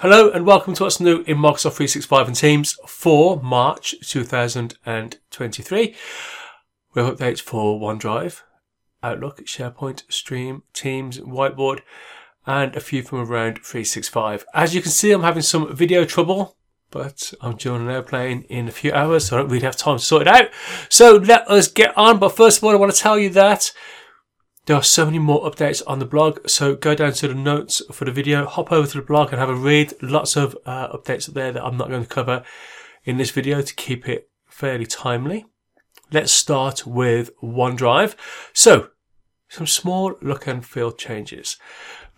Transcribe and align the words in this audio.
Hello 0.00 0.30
and 0.30 0.46
welcome 0.46 0.74
to 0.74 0.84
what's 0.84 1.00
new 1.00 1.24
in 1.26 1.38
Microsoft 1.38 1.74
365 1.74 2.28
and 2.28 2.36
Teams 2.36 2.78
for 2.86 3.42
March 3.42 3.96
2023. 4.08 5.96
We 6.94 7.02
have 7.02 7.16
updates 7.16 7.40
for 7.40 7.80
OneDrive, 7.80 8.42
Outlook, 9.02 9.38
SharePoint, 9.44 10.04
Stream, 10.08 10.62
Teams, 10.72 11.18
Whiteboard, 11.18 11.80
and 12.46 12.76
a 12.76 12.80
few 12.80 13.02
from 13.02 13.18
around 13.18 13.54
365. 13.64 14.46
As 14.54 14.72
you 14.72 14.82
can 14.82 14.92
see, 14.92 15.10
I'm 15.10 15.24
having 15.24 15.42
some 15.42 15.74
video 15.74 16.04
trouble, 16.04 16.56
but 16.92 17.34
I'm 17.40 17.54
on 17.54 17.80
an 17.80 17.90
airplane 17.90 18.42
in 18.42 18.68
a 18.68 18.70
few 18.70 18.92
hours, 18.92 19.26
so 19.26 19.36
I 19.36 19.40
don't 19.40 19.50
really 19.50 19.66
have 19.66 19.74
time 19.74 19.98
to 19.98 20.04
sort 20.04 20.22
it 20.22 20.28
out. 20.28 20.50
So 20.88 21.16
let 21.16 21.50
us 21.50 21.66
get 21.66 21.98
on. 21.98 22.20
But 22.20 22.36
first 22.36 22.58
of 22.58 22.64
all, 22.64 22.70
I 22.70 22.76
want 22.76 22.94
to 22.94 23.00
tell 23.00 23.18
you 23.18 23.30
that 23.30 23.72
there 24.68 24.76
are 24.76 24.82
so 24.82 25.06
many 25.06 25.18
more 25.18 25.50
updates 25.50 25.82
on 25.86 25.98
the 25.98 26.04
blog, 26.04 26.46
so 26.46 26.76
go 26.76 26.94
down 26.94 27.14
to 27.14 27.26
the 27.26 27.34
notes 27.34 27.80
for 27.90 28.04
the 28.04 28.12
video, 28.12 28.44
hop 28.44 28.70
over 28.70 28.86
to 28.86 28.98
the 28.98 29.02
blog 29.02 29.30
and 29.30 29.40
have 29.40 29.48
a 29.48 29.54
read. 29.54 29.94
Lots 30.02 30.36
of 30.36 30.58
uh, 30.66 30.94
updates 30.94 31.32
there 31.32 31.52
that 31.52 31.64
I'm 31.64 31.78
not 31.78 31.88
going 31.88 32.02
to 32.02 32.08
cover 32.08 32.44
in 33.02 33.16
this 33.16 33.30
video 33.30 33.62
to 33.62 33.74
keep 33.74 34.06
it 34.06 34.28
fairly 34.46 34.84
timely. 34.84 35.46
Let's 36.12 36.32
start 36.32 36.86
with 36.86 37.34
OneDrive. 37.42 38.14
So, 38.52 38.90
some 39.48 39.66
small 39.66 40.16
look 40.20 40.46
and 40.46 40.62
feel 40.62 40.92
changes. 40.92 41.56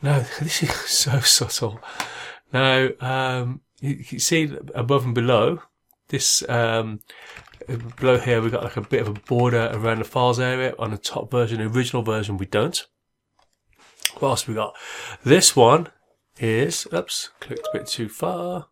Now, 0.02 0.24
this 0.40 0.64
is 0.64 0.74
so 0.74 1.20
subtle. 1.20 1.80
Now, 2.52 2.88
um, 2.98 3.60
you 3.78 4.04
can 4.04 4.18
see 4.18 4.52
above 4.74 5.04
and 5.04 5.14
below, 5.14 5.62
this 6.08 6.42
um, 6.48 6.98
below 7.76 8.18
here 8.18 8.40
we've 8.40 8.52
got 8.52 8.64
like 8.64 8.76
a 8.76 8.82
bit 8.82 9.02
of 9.02 9.08
a 9.08 9.20
border 9.20 9.70
around 9.72 9.98
the 9.98 10.04
files 10.04 10.40
area. 10.40 10.74
On 10.78 10.90
the 10.90 10.98
top 10.98 11.30
version, 11.30 11.58
the 11.58 11.66
original 11.66 12.02
version, 12.02 12.36
we 12.36 12.46
don't. 12.46 12.86
What 14.18 14.30
else 14.30 14.48
we 14.48 14.54
got? 14.54 14.74
This 15.24 15.54
one 15.54 15.88
is, 16.38 16.86
oops, 16.92 17.30
clicked 17.40 17.66
a 17.66 17.78
bit 17.78 17.86
too 17.86 18.08
far. 18.08 18.66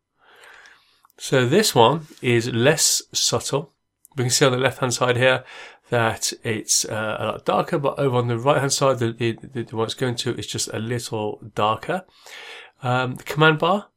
So 1.17 1.47
this 1.47 1.75
one 1.75 2.07
is 2.23 2.53
less 2.53 3.03
subtle. 3.13 3.73
We 4.17 4.25
can 4.25 4.31
see 4.31 4.47
on 4.47 4.53
the 4.53 4.59
left 4.59 4.79
hand 4.79 4.95
side 4.95 5.17
here 5.17 5.45
that 5.91 6.33
it's 6.43 6.85
uh, 6.85 7.17
a 7.19 7.27
lot 7.27 7.45
darker, 7.45 7.79
but 7.79 7.99
over 7.99 8.17
on 8.17 8.29
the 8.29 8.39
right 8.39 8.59
hand 8.59 8.73
side, 8.73 8.99
the, 8.99 9.13
the, 9.13 9.63
the, 9.63 9.77
one 9.77 9.87
it's 9.87 9.95
going 9.95 10.17
to 10.17 10.35
is 10.35 10.47
just 10.47 10.69
a 10.73 10.79
little 10.79 11.41
darker. 11.55 12.05
Um, 12.83 13.17
the 13.17 13.25
command 13.25 13.59
bar, 13.59 13.89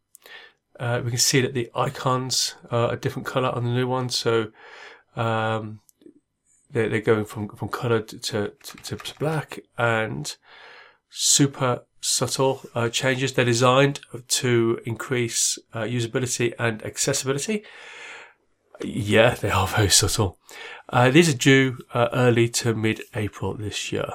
uh, 0.82 1.00
we 1.04 1.12
can 1.12 1.20
see 1.20 1.42
that 1.42 1.54
the 1.54 1.70
icons 1.76 2.56
are 2.72 2.92
a 2.94 2.98
different 2.98 3.28
color 3.28 3.50
on 3.50 3.64
the 3.64 3.70
new 3.70 3.88
one. 3.88 4.10
So 4.10 4.48
um, 5.16 5.80
they're, 6.72 6.90
they're 6.90 7.02
going 7.02 7.26
from, 7.26 7.50
from 7.50 7.70
colored 7.70 8.08
to, 8.08 8.54
to, 8.64 8.96
to 8.96 9.14
black 9.20 9.60
and 9.78 10.36
super 11.10 11.84
subtle 12.02 12.62
uh, 12.74 12.90
changes. 12.90 13.34
They're 13.34 13.46
designed 13.46 14.00
to 14.28 14.80
increase 14.86 15.60
uh, 15.72 15.82
usability 15.82 16.54
and 16.58 16.84
accessibility. 16.84 17.64
Yeah, 18.84 19.36
they 19.36 19.52
are 19.52 19.68
very 19.68 19.90
subtle. 19.90 20.40
Uh, 20.90 21.12
these 21.12 21.30
are 21.30 21.38
due 21.38 21.78
uh, 21.94 22.08
early 22.12 22.50
to 22.50 22.74
mid-April 22.74 23.54
this 23.54 23.92
year. 23.92 24.10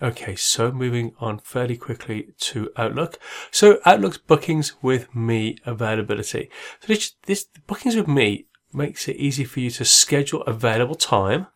Okay, 0.00 0.36
so 0.36 0.70
moving 0.70 1.12
on 1.18 1.40
fairly 1.40 1.76
quickly 1.76 2.28
to 2.38 2.70
Outlook. 2.76 3.18
So 3.50 3.80
Outlook's 3.84 4.18
bookings 4.18 4.74
with 4.80 5.12
me 5.14 5.58
availability. 5.66 6.50
So 6.80 6.86
this, 6.86 7.14
this 7.26 7.46
bookings 7.66 7.96
with 7.96 8.06
me 8.06 8.46
makes 8.72 9.08
it 9.08 9.16
easy 9.16 9.44
for 9.44 9.58
you 9.58 9.70
to 9.70 9.84
schedule 9.84 10.42
available 10.42 10.94
time 10.94 11.48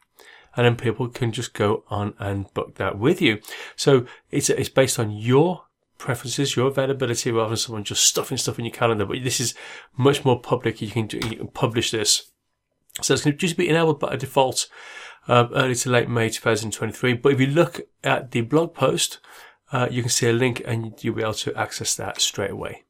and 0.56 0.66
then 0.66 0.76
people 0.76 1.08
can 1.08 1.30
just 1.30 1.54
go 1.54 1.84
on 1.88 2.14
and 2.18 2.52
book 2.52 2.74
that 2.76 2.98
with 2.98 3.22
you. 3.22 3.40
So 3.76 4.06
it's, 4.30 4.50
it's 4.50 4.68
based 4.68 4.98
on 4.98 5.12
your 5.12 5.66
preferences, 5.98 6.56
your 6.56 6.66
availability 6.66 7.30
rather 7.30 7.50
than 7.50 7.56
someone 7.56 7.84
just 7.84 8.04
stuffing 8.04 8.38
stuff 8.38 8.58
in 8.58 8.64
your 8.64 8.74
calendar. 8.74 9.06
But 9.06 9.22
this 9.22 9.38
is 9.38 9.54
much 9.96 10.24
more 10.24 10.40
public. 10.40 10.82
You 10.82 10.90
can 10.90 11.06
do, 11.06 11.18
you 11.18 11.36
can 11.36 11.48
publish 11.48 11.92
this. 11.92 12.30
So 13.00 13.14
it's 13.14 13.24
going 13.24 13.34
to 13.34 13.38
just 13.38 13.56
be 13.56 13.68
enabled 13.68 14.00
by 14.00 14.16
default 14.16 14.68
uh, 15.28 15.48
early 15.54 15.74
to 15.76 15.90
late 15.90 16.08
May 16.08 16.28
2023. 16.28 17.14
But 17.14 17.32
if 17.32 17.40
you 17.40 17.46
look 17.46 17.80
at 18.02 18.30
the 18.30 18.42
blog 18.42 18.74
post, 18.74 19.18
uh, 19.72 19.88
you 19.90 20.02
can 20.02 20.10
see 20.10 20.28
a 20.28 20.32
link 20.32 20.62
and 20.64 20.94
you'll 21.02 21.14
be 21.14 21.22
able 21.22 21.34
to 21.34 21.54
access 21.54 21.94
that 21.96 22.20
straight 22.20 22.50
away. 22.50 22.84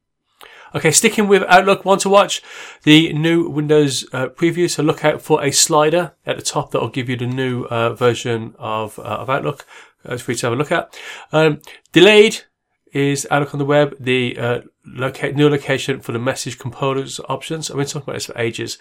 Okay, 0.74 0.90
sticking 0.90 1.28
with 1.28 1.42
Outlook, 1.48 1.84
want 1.84 2.00
to 2.00 2.08
watch 2.08 2.42
the 2.84 3.12
new 3.12 3.46
Windows 3.48 4.06
uh, 4.12 4.28
preview. 4.28 4.70
So 4.70 4.82
look 4.82 5.04
out 5.04 5.20
for 5.20 5.44
a 5.44 5.50
slider 5.50 6.14
at 6.24 6.36
the 6.36 6.42
top 6.42 6.70
that 6.70 6.80
will 6.80 6.88
give 6.88 7.10
you 7.10 7.16
the 7.16 7.26
new 7.26 7.64
uh, 7.64 7.92
version 7.92 8.54
of, 8.58 8.98
uh, 8.98 9.02
of 9.02 9.28
Outlook 9.28 9.66
uh, 10.06 10.16
for 10.16 10.32
you 10.32 10.38
to 10.38 10.46
have 10.46 10.54
a 10.54 10.56
look 10.56 10.72
at. 10.72 10.98
Um, 11.30 11.60
delayed 11.92 12.44
is 12.92 13.26
Outlook 13.30 13.54
on 13.54 13.58
the 13.58 13.66
web, 13.66 13.96
the 14.00 14.38
uh, 14.38 14.60
locate, 14.86 15.36
new 15.36 15.48
location 15.48 16.00
for 16.00 16.12
the 16.12 16.18
message 16.18 16.58
components 16.58 17.20
options. 17.28 17.70
I've 17.70 17.76
been 17.76 17.86
talking 17.86 18.02
about 18.02 18.14
this 18.14 18.26
for 18.26 18.38
ages. 18.38 18.78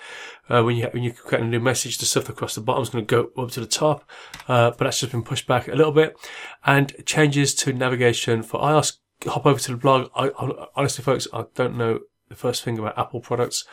Uh, 0.50 0.64
when 0.64 0.76
you 0.76 0.88
when 0.92 1.04
you 1.04 1.14
create 1.14 1.44
a 1.44 1.48
new 1.48 1.60
message, 1.60 1.98
the 1.98 2.06
stuff 2.06 2.30
across 2.30 2.56
the 2.56 2.62
bottom 2.62 2.84
is 2.84 2.90
going 2.90 3.06
to 3.06 3.16
go 3.34 3.42
up 3.42 3.52
to 3.52 3.60
the 3.60 3.66
top, 3.66 4.10
uh, 4.48 4.72
but 4.72 4.86
that's 4.86 5.00
just 5.00 5.12
been 5.12 5.24
pushed 5.24 5.48
back 5.48 5.68
a 5.68 5.76
little 5.76 5.92
bit. 5.92 6.18
And 6.66 6.94
changes 7.06 7.54
to 7.56 7.74
navigation 7.74 8.44
for 8.44 8.60
iOS 8.62 8.98
hop 9.26 9.46
over 9.46 9.60
to 9.60 9.72
the 9.72 9.78
blog. 9.78 10.10
I, 10.16 10.32
honestly, 10.76 11.04
folks, 11.04 11.28
I 11.34 11.46
don't 11.56 11.78
know 11.78 12.00
the 12.30 12.36
first 12.36 12.64
thing 12.64 12.80
about 12.80 12.98
Apple 12.98 13.20
products, 13.20 13.66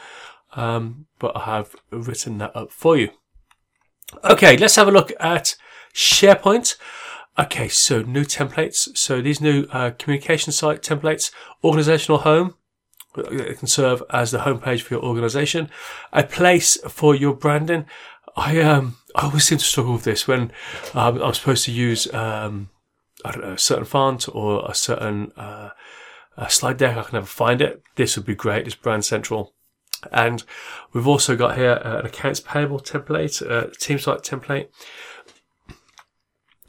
um, 0.54 1.06
but 1.18 1.36
I 1.36 1.44
have 1.44 1.74
written 1.90 2.38
that 2.38 2.54
up 2.54 2.70
for 2.70 2.96
you. 2.96 3.10
Okay, 4.24 4.56
let's 4.56 4.76
have 4.76 4.88
a 4.88 4.92
look 4.92 5.12
at 5.20 5.54
SharePoint. 5.94 6.76
Okay, 7.38 7.68
so 7.68 8.02
new 8.02 8.24
templates. 8.24 8.96
So 8.96 9.22
these 9.22 9.40
new 9.40 9.66
uh, 9.70 9.92
communication 9.96 10.52
site 10.52 10.82
templates, 10.82 11.30
organizational 11.62 12.20
home. 12.20 12.54
It 13.16 13.58
can 13.58 13.68
serve 13.68 14.02
as 14.10 14.30
the 14.30 14.38
homepage 14.38 14.82
for 14.82 14.94
your 14.94 15.04
organization, 15.04 15.70
a 16.12 16.24
place 16.24 16.76
for 16.88 17.14
your 17.14 17.34
branding. 17.34 17.86
I 18.36 18.60
um 18.60 18.96
I 19.14 19.24
always 19.24 19.44
seem 19.44 19.58
to 19.58 19.64
struggle 19.64 19.94
with 19.94 20.04
this 20.04 20.28
when 20.28 20.52
um, 20.94 21.20
I'm 21.22 21.34
supposed 21.34 21.64
to 21.64 21.72
use 21.72 22.12
um, 22.12 22.70
I 23.24 23.32
don't 23.32 23.44
know, 23.44 23.52
a 23.52 23.58
certain 23.58 23.84
font 23.84 24.28
or 24.32 24.68
a 24.70 24.74
certain 24.74 25.32
uh, 25.36 25.70
a 26.36 26.50
slide 26.50 26.76
deck. 26.76 26.96
I 26.96 27.02
can 27.02 27.14
never 27.14 27.26
find 27.26 27.60
it. 27.60 27.82
This 27.96 28.16
would 28.16 28.26
be 28.26 28.34
great. 28.34 28.66
It's 28.66 28.76
brand 28.76 29.04
central. 29.04 29.54
And 30.12 30.44
we've 30.92 31.08
also 31.08 31.34
got 31.34 31.56
here 31.56 31.80
uh, 31.84 31.98
an 31.98 32.06
accounts 32.06 32.40
payable 32.40 32.78
template, 32.78 33.42
a 33.42 33.74
team 33.76 33.98
site 33.98 34.22
template. 34.22 34.68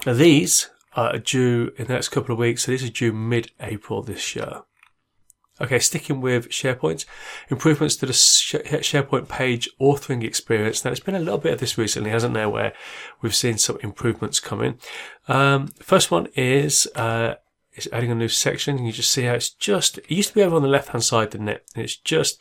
Now 0.05 0.13
these 0.13 0.69
are 0.93 1.17
due 1.17 1.71
in 1.77 1.87
the 1.87 1.93
next 1.93 2.09
couple 2.09 2.33
of 2.33 2.39
weeks. 2.39 2.63
So 2.63 2.71
these 2.71 2.83
are 2.83 2.89
due 2.89 3.13
mid-April 3.13 4.01
this 4.01 4.35
year. 4.35 4.63
Okay, 5.61 5.79
sticking 5.79 6.21
with 6.21 6.47
SharePoint, 6.49 7.03
improvements 7.49 7.97
to 7.97 8.05
the 8.05 8.13
SharePoint 8.13 9.27
page 9.27 9.69
authoring 9.79 10.23
experience. 10.23 10.85
Now, 10.85 10.91
there's 10.91 11.01
been 11.01 11.15
a 11.15 11.19
little 11.19 11.37
bit 11.37 11.51
of 11.51 11.59
this 11.59 11.77
recently, 11.77 12.11
hasn't 12.11 12.33
there, 12.33 12.47
where 12.47 12.73
we've 13.21 13.35
seen 13.35 13.57
some 13.57 13.77
improvements 13.81 14.39
coming. 14.39 14.79
Um, 15.27 15.67
first 15.81 16.11
one 16.11 16.27
is, 16.33 16.87
uh, 16.95 17.35
is 17.75 17.89
adding 17.91 18.09
a 18.09 18.15
new 18.15 18.29
section. 18.29 18.85
You 18.85 18.93
just 18.93 19.11
see 19.11 19.23
how 19.23 19.33
it's 19.33 19.49
just, 19.49 19.97
it 19.97 20.09
used 20.09 20.29
to 20.29 20.35
be 20.35 20.43
over 20.43 20.55
on 20.55 20.61
the 20.61 20.69
left 20.69 20.89
hand 20.89 21.03
side, 21.03 21.31
didn't 21.31 21.49
it? 21.49 21.65
And 21.75 21.83
it's 21.83 21.97
just, 21.97 22.39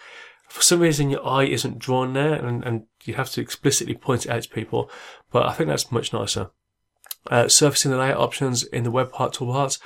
for 0.48 0.62
some 0.62 0.78
reason, 0.78 1.10
your 1.10 1.26
eye 1.26 1.44
isn't 1.44 1.80
drawn 1.80 2.12
there 2.12 2.34
and, 2.34 2.64
and 2.64 2.84
you 3.02 3.14
have 3.14 3.30
to 3.32 3.40
explicitly 3.40 3.94
point 3.94 4.26
it 4.26 4.30
out 4.30 4.44
to 4.44 4.48
people. 4.48 4.90
But 5.32 5.46
I 5.46 5.54
think 5.54 5.68
that's 5.68 5.90
much 5.90 6.12
nicer. 6.12 6.50
Uh, 7.30 7.48
surfacing 7.48 7.90
the 7.90 7.98
layout 7.98 8.18
options 8.18 8.64
in 8.64 8.84
the 8.84 8.90
web 8.90 9.12
part 9.12 9.34
toolbars. 9.34 9.78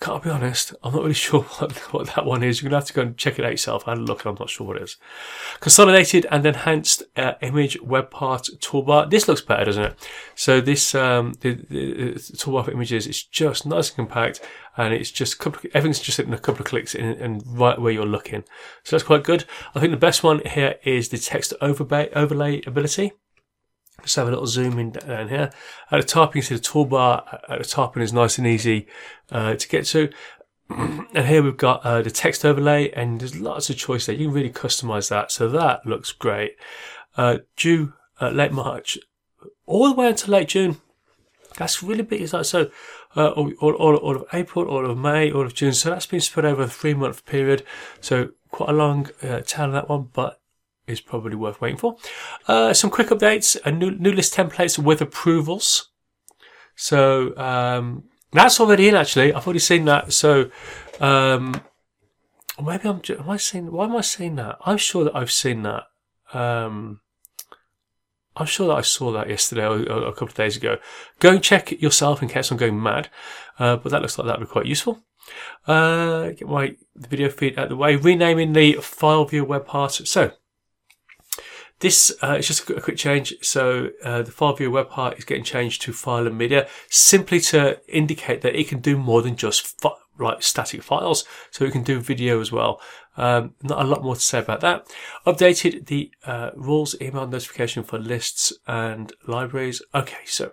I 0.00 0.04
can't 0.04 0.22
be 0.22 0.30
honest, 0.30 0.74
I'm 0.82 0.92
not 0.92 1.02
really 1.02 1.14
sure 1.14 1.42
what, 1.42 1.72
what 1.92 2.06
that 2.14 2.24
one 2.24 2.42
is. 2.42 2.60
You're 2.60 2.70
going 2.70 2.80
to 2.80 2.84
have 2.84 2.88
to 2.88 2.92
go 2.92 3.02
and 3.02 3.16
check 3.16 3.38
it 3.38 3.44
out 3.44 3.50
yourself. 3.50 3.86
I 3.86 3.92
had 3.92 3.98
a 3.98 4.02
look 4.02 4.24
and 4.24 4.30
I'm 4.30 4.36
not 4.38 4.50
sure 4.50 4.66
what 4.66 4.76
it 4.76 4.82
is. 4.84 4.96
Consolidated 5.60 6.26
and 6.30 6.46
enhanced 6.46 7.02
uh, 7.16 7.34
image 7.42 7.80
web 7.80 8.10
part 8.10 8.48
toolbar. 8.60 9.10
This 9.10 9.26
looks 9.26 9.40
better, 9.40 9.64
doesn't 9.64 9.82
it? 9.82 10.08
So 10.36 10.60
this, 10.60 10.94
um, 10.94 11.34
the, 11.40 11.54
the, 11.54 12.12
the 12.12 12.14
toolbar 12.14 12.66
for 12.66 12.70
images 12.70 13.06
is 13.06 13.24
just 13.24 13.66
nice 13.66 13.88
and 13.88 13.96
compact 13.96 14.40
and 14.76 14.94
it's 14.94 15.10
just, 15.10 15.40
couple, 15.40 15.68
everything's 15.74 15.98
just 15.98 16.20
in 16.20 16.32
a 16.32 16.38
couple 16.38 16.60
of 16.60 16.66
clicks 16.66 16.94
in, 16.94 17.04
and 17.04 17.42
right 17.46 17.80
where 17.80 17.92
you're 17.92 18.06
looking. 18.06 18.44
So 18.84 18.94
that's 18.94 19.06
quite 19.06 19.24
good. 19.24 19.44
I 19.74 19.80
think 19.80 19.90
the 19.90 19.96
best 19.96 20.22
one 20.22 20.40
here 20.46 20.76
is 20.84 21.08
the 21.08 21.18
text 21.18 21.52
overlay, 21.60 22.08
overlay 22.14 22.62
ability. 22.64 23.12
Let's 24.00 24.14
have 24.14 24.28
a 24.28 24.30
little 24.30 24.46
zoom 24.46 24.78
in 24.78 24.92
down 24.92 25.28
here. 25.28 25.50
At 25.90 26.00
the 26.00 26.06
top, 26.06 26.34
you 26.34 26.42
can 26.42 26.48
see 26.48 26.54
the 26.54 26.60
toolbar 26.60 27.40
at 27.48 27.58
the 27.58 27.64
top 27.64 27.94
and 27.94 28.02
it's 28.02 28.12
nice 28.12 28.38
and 28.38 28.46
easy 28.46 28.86
uh, 29.30 29.54
to 29.54 29.68
get 29.68 29.86
to. 29.86 30.10
and 30.70 31.26
here 31.26 31.42
we've 31.42 31.56
got 31.56 31.84
uh, 31.84 32.02
the 32.02 32.10
text 32.10 32.44
overlay 32.44 32.90
and 32.92 33.20
there's 33.20 33.38
lots 33.38 33.70
of 33.70 33.76
choice 33.76 34.06
there. 34.06 34.14
You 34.14 34.26
can 34.26 34.34
really 34.34 34.50
customize 34.50 35.08
that. 35.10 35.32
So 35.32 35.48
that 35.48 35.84
looks 35.84 36.12
great. 36.12 36.56
Uh, 37.16 37.38
due 37.56 37.94
uh, 38.20 38.30
late 38.30 38.52
March, 38.52 38.98
all 39.66 39.88
the 39.88 39.94
way 39.94 40.08
until 40.08 40.32
late 40.32 40.48
June. 40.48 40.76
That's 41.56 41.82
really 41.82 42.02
big. 42.02 42.22
It's 42.22 42.32
like, 42.32 42.44
so 42.44 42.70
uh, 43.16 43.30
all, 43.30 43.52
all, 43.60 43.96
all, 43.96 44.16
of 44.16 44.24
April, 44.32 44.68
all 44.68 44.88
of 44.88 44.96
May, 44.96 45.32
all 45.32 45.44
of 45.44 45.54
June. 45.54 45.72
So 45.72 45.90
that's 45.90 46.06
been 46.06 46.20
spread 46.20 46.44
over 46.44 46.62
a 46.62 46.68
three 46.68 46.94
month 46.94 47.24
period. 47.26 47.64
So 48.00 48.30
quite 48.50 48.70
a 48.70 48.72
long 48.72 49.08
uh, 49.22 49.40
tail 49.40 49.66
on 49.66 49.72
that 49.72 49.88
one, 49.88 50.08
but 50.12 50.37
is 50.88 51.00
probably 51.00 51.36
worth 51.36 51.60
waiting 51.60 51.78
for. 51.78 51.96
Uh, 52.46 52.72
some 52.72 52.90
quick 52.90 53.08
updates, 53.08 53.56
a 53.64 53.70
new, 53.70 53.92
new 53.92 54.12
list 54.12 54.34
templates 54.34 54.78
with 54.78 55.00
approvals. 55.00 55.90
So, 56.74 57.36
um, 57.36 58.04
that's 58.32 58.60
already 58.60 58.88
in 58.88 58.94
actually. 58.94 59.32
I've 59.32 59.46
already 59.46 59.58
seen 59.58 59.84
that. 59.86 60.12
So, 60.12 60.50
um, 61.00 61.60
maybe 62.62 62.88
I'm. 62.88 63.00
Am 63.08 63.30
I 63.30 63.36
saying? 63.36 63.72
Why 63.72 63.84
am 63.84 63.96
I 63.96 64.02
saying 64.02 64.36
that? 64.36 64.58
I'm 64.64 64.76
sure 64.76 65.04
that 65.04 65.16
I've 65.16 65.32
seen 65.32 65.62
that. 65.62 65.84
Um, 66.32 67.00
I'm 68.36 68.46
sure 68.46 68.68
that 68.68 68.76
I 68.76 68.82
saw 68.82 69.10
that 69.12 69.28
yesterday 69.28 69.64
or, 69.66 69.80
or 69.90 70.06
a 70.06 70.12
couple 70.12 70.28
of 70.28 70.34
days 70.34 70.56
ago. 70.56 70.78
Go 71.18 71.30
and 71.30 71.42
check 71.42 71.72
it 71.72 71.80
yourself 71.80 72.22
in 72.22 72.28
case 72.28 72.50
I'm 72.50 72.56
going 72.56 72.80
mad. 72.80 73.08
Uh, 73.58 73.76
but 73.76 73.90
that 73.90 74.00
looks 74.00 74.16
like 74.18 74.26
that 74.26 74.38
would 74.38 74.46
be 74.46 74.52
quite 74.52 74.66
useful. 74.66 75.02
Uh, 75.66 76.28
get 76.30 76.48
my 76.48 76.76
video 76.96 77.28
feed 77.28 77.58
out 77.58 77.64
of 77.64 77.70
the 77.70 77.76
way. 77.76 77.96
Renaming 77.96 78.52
the 78.52 78.74
file 78.74 79.24
view 79.24 79.44
web 79.44 79.66
part. 79.66 79.92
So 79.92 80.32
this 81.80 82.12
uh, 82.22 82.36
is 82.38 82.48
just 82.48 82.68
a 82.68 82.80
quick 82.80 82.96
change. 82.96 83.34
So 83.42 83.90
uh, 84.02 84.22
the 84.22 84.32
file 84.32 84.54
view 84.54 84.70
web 84.70 84.90
part 84.90 85.18
is 85.18 85.24
getting 85.24 85.44
changed 85.44 85.82
to 85.82 85.92
file 85.92 86.26
and 86.26 86.36
media, 86.36 86.68
simply 86.88 87.40
to 87.40 87.80
indicate 87.88 88.40
that 88.42 88.58
it 88.58 88.68
can 88.68 88.80
do 88.80 88.96
more 88.96 89.22
than 89.22 89.36
just 89.36 89.80
fi- 89.80 89.90
like 90.18 90.42
static 90.42 90.82
files. 90.82 91.24
So 91.50 91.64
it 91.64 91.72
can 91.72 91.84
do 91.84 92.00
video 92.00 92.40
as 92.40 92.50
well. 92.50 92.80
Um, 93.16 93.54
not 93.62 93.84
a 93.84 93.88
lot 93.88 94.02
more 94.02 94.14
to 94.14 94.20
say 94.20 94.38
about 94.38 94.60
that. 94.60 94.86
Updated 95.26 95.86
the 95.86 96.10
uh, 96.24 96.50
rules 96.54 97.00
email 97.00 97.26
notification 97.26 97.82
for 97.82 97.98
lists 97.98 98.52
and 98.66 99.12
libraries. 99.26 99.82
Okay, 99.94 100.24
so 100.24 100.52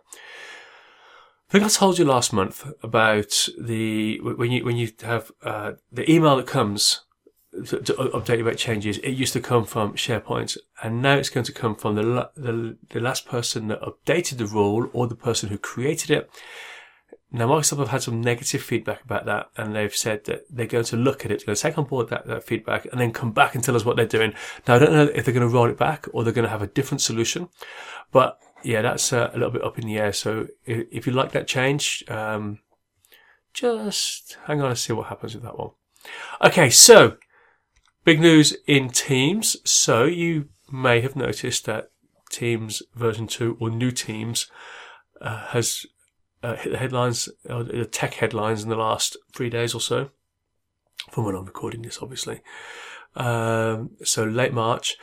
I 1.50 1.52
think 1.52 1.64
I 1.64 1.68
told 1.70 2.00
you 2.00 2.06
last 2.06 2.34
month 2.34 2.72
about 2.82 3.48
the 3.60 4.20
when 4.20 4.52
you 4.52 4.66
when 4.66 4.78
you 4.78 4.92
have 5.02 5.32
uh, 5.44 5.74
the 5.92 6.12
email 6.12 6.36
that 6.38 6.48
comes 6.48 7.05
to, 7.68 7.80
to 7.80 7.94
update 7.94 8.42
about 8.42 8.58
changes. 8.58 8.98
It 9.00 9.12
used 9.12 9.34
to 9.34 9.42
come 9.42 9.66
from 9.66 9.94
SharePoint, 9.94 10.58
and 10.84 11.02
now 11.02 11.16
it's 11.16 11.30
going 11.30 11.46
to 11.46 11.52
come 11.52 11.76
from 11.76 11.96
the 11.96 12.30
the, 12.36 12.78
the 12.90 13.00
last 13.00 13.26
person 13.26 13.68
that 13.68 13.82
updated 13.82 14.38
the 14.38 14.46
rule 14.46 14.90
or 14.94 15.08
the 15.08 15.16
person 15.16 15.50
who 15.50 15.58
created 15.58 16.12
it. 16.12 16.30
Now, 17.32 17.48
Microsoft 17.48 17.80
have 17.80 17.90
had 17.90 18.04
some 18.04 18.22
negative 18.22 18.62
feedback 18.62 19.04
about 19.04 19.26
that, 19.26 19.50
and 19.58 19.76
they've 19.76 19.94
said 19.94 20.24
that 20.26 20.46
they're 20.50 20.68
going 20.68 20.86
to 20.86 20.96
look 20.96 21.26
at 21.26 21.32
it, 21.32 21.46
going 21.46 21.56
to 21.56 21.62
take 21.62 21.78
on 21.78 21.84
board 21.86 22.10
that, 22.10 22.28
that 22.28 22.46
feedback, 22.46 22.86
and 22.86 23.02
then 23.02 23.12
come 23.12 23.32
back 23.32 23.56
and 23.56 23.64
tell 23.64 23.76
us 23.76 23.84
what 23.84 23.98
they're 23.98 24.06
doing. 24.06 24.34
Now, 24.68 24.76
I 24.76 24.80
don't 24.80 24.94
know 24.94 25.12
if 25.14 25.26
they're 25.26 25.34
going 25.34 25.48
to 25.48 25.54
roll 25.54 25.70
it 25.70 25.78
back 25.78 26.08
or 26.14 26.24
they're 26.24 26.32
going 26.32 26.46
to 26.46 26.50
have 26.50 26.62
a 26.62 26.68
different 26.68 27.02
solution, 27.02 27.50
but 28.12 28.40
yeah, 28.64 28.82
that's 28.82 29.12
uh, 29.12 29.32
a 29.34 29.38
little 29.38 29.52
bit 29.52 29.64
up 29.64 29.78
in 29.78 29.86
the 29.86 29.98
air. 29.98 30.14
So 30.14 30.48
if, 30.66 30.88
if 30.92 31.08
you 31.08 31.14
like 31.14 31.32
that 31.34 31.48
change, 31.48 32.04
um, 32.08 32.60
just 33.54 34.38
hang 34.46 34.62
on 34.62 34.70
and 34.70 34.78
see 34.78 34.94
what 34.94 35.08
happens 35.08 35.36
with 35.36 35.44
that 35.44 35.58
one. 35.58 35.72
Okay, 36.42 36.70
so 36.70 37.18
big 38.06 38.22
news 38.22 38.56
in 38.66 38.90
Teams. 38.90 39.58
So 39.70 40.06
you 40.06 40.50
may 40.72 41.02
have 41.02 41.16
noticed 41.16 41.66
that 41.66 41.92
Teams 42.30 42.82
version 42.94 43.28
2 43.28 43.58
or 43.60 43.70
new 43.70 43.92
Teams 43.92 44.50
uh, 45.20 45.48
has 45.48 45.86
uh, 46.42 46.56
hit 46.56 46.72
the 46.72 46.78
headlines, 46.78 47.28
uh, 47.50 47.64
the 47.64 47.86
tech 47.86 48.14
headlines 48.16 48.64
in 48.64 48.70
the 48.70 48.76
last 48.76 49.18
three 49.34 49.50
days 49.50 49.74
or 49.74 49.82
so, 49.82 50.12
from 51.12 51.26
when 51.26 51.36
I'm 51.36 51.46
recording 51.46 51.82
this, 51.82 52.00
obviously. 52.02 52.42
Um, 53.16 53.92
so 54.04 54.24
late 54.24 54.54
March. 54.54 54.96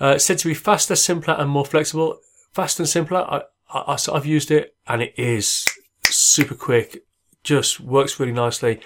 Uh, 0.00 0.16
said 0.16 0.38
to 0.38 0.48
be 0.48 0.54
faster, 0.54 0.94
simpler, 0.94 1.34
and 1.34 1.50
more 1.50 1.64
flexible. 1.64 2.18
Faster 2.52 2.82
and 2.82 2.88
simpler. 2.88 3.18
I, 3.18 3.42
I, 3.68 3.98
I've 4.12 4.26
used 4.26 4.52
it, 4.52 4.76
and 4.86 5.02
it 5.02 5.14
is 5.16 5.66
super 6.04 6.54
quick. 6.54 7.04
Just 7.42 7.80
works 7.80 8.20
really 8.20 8.32
nicely. 8.32 8.80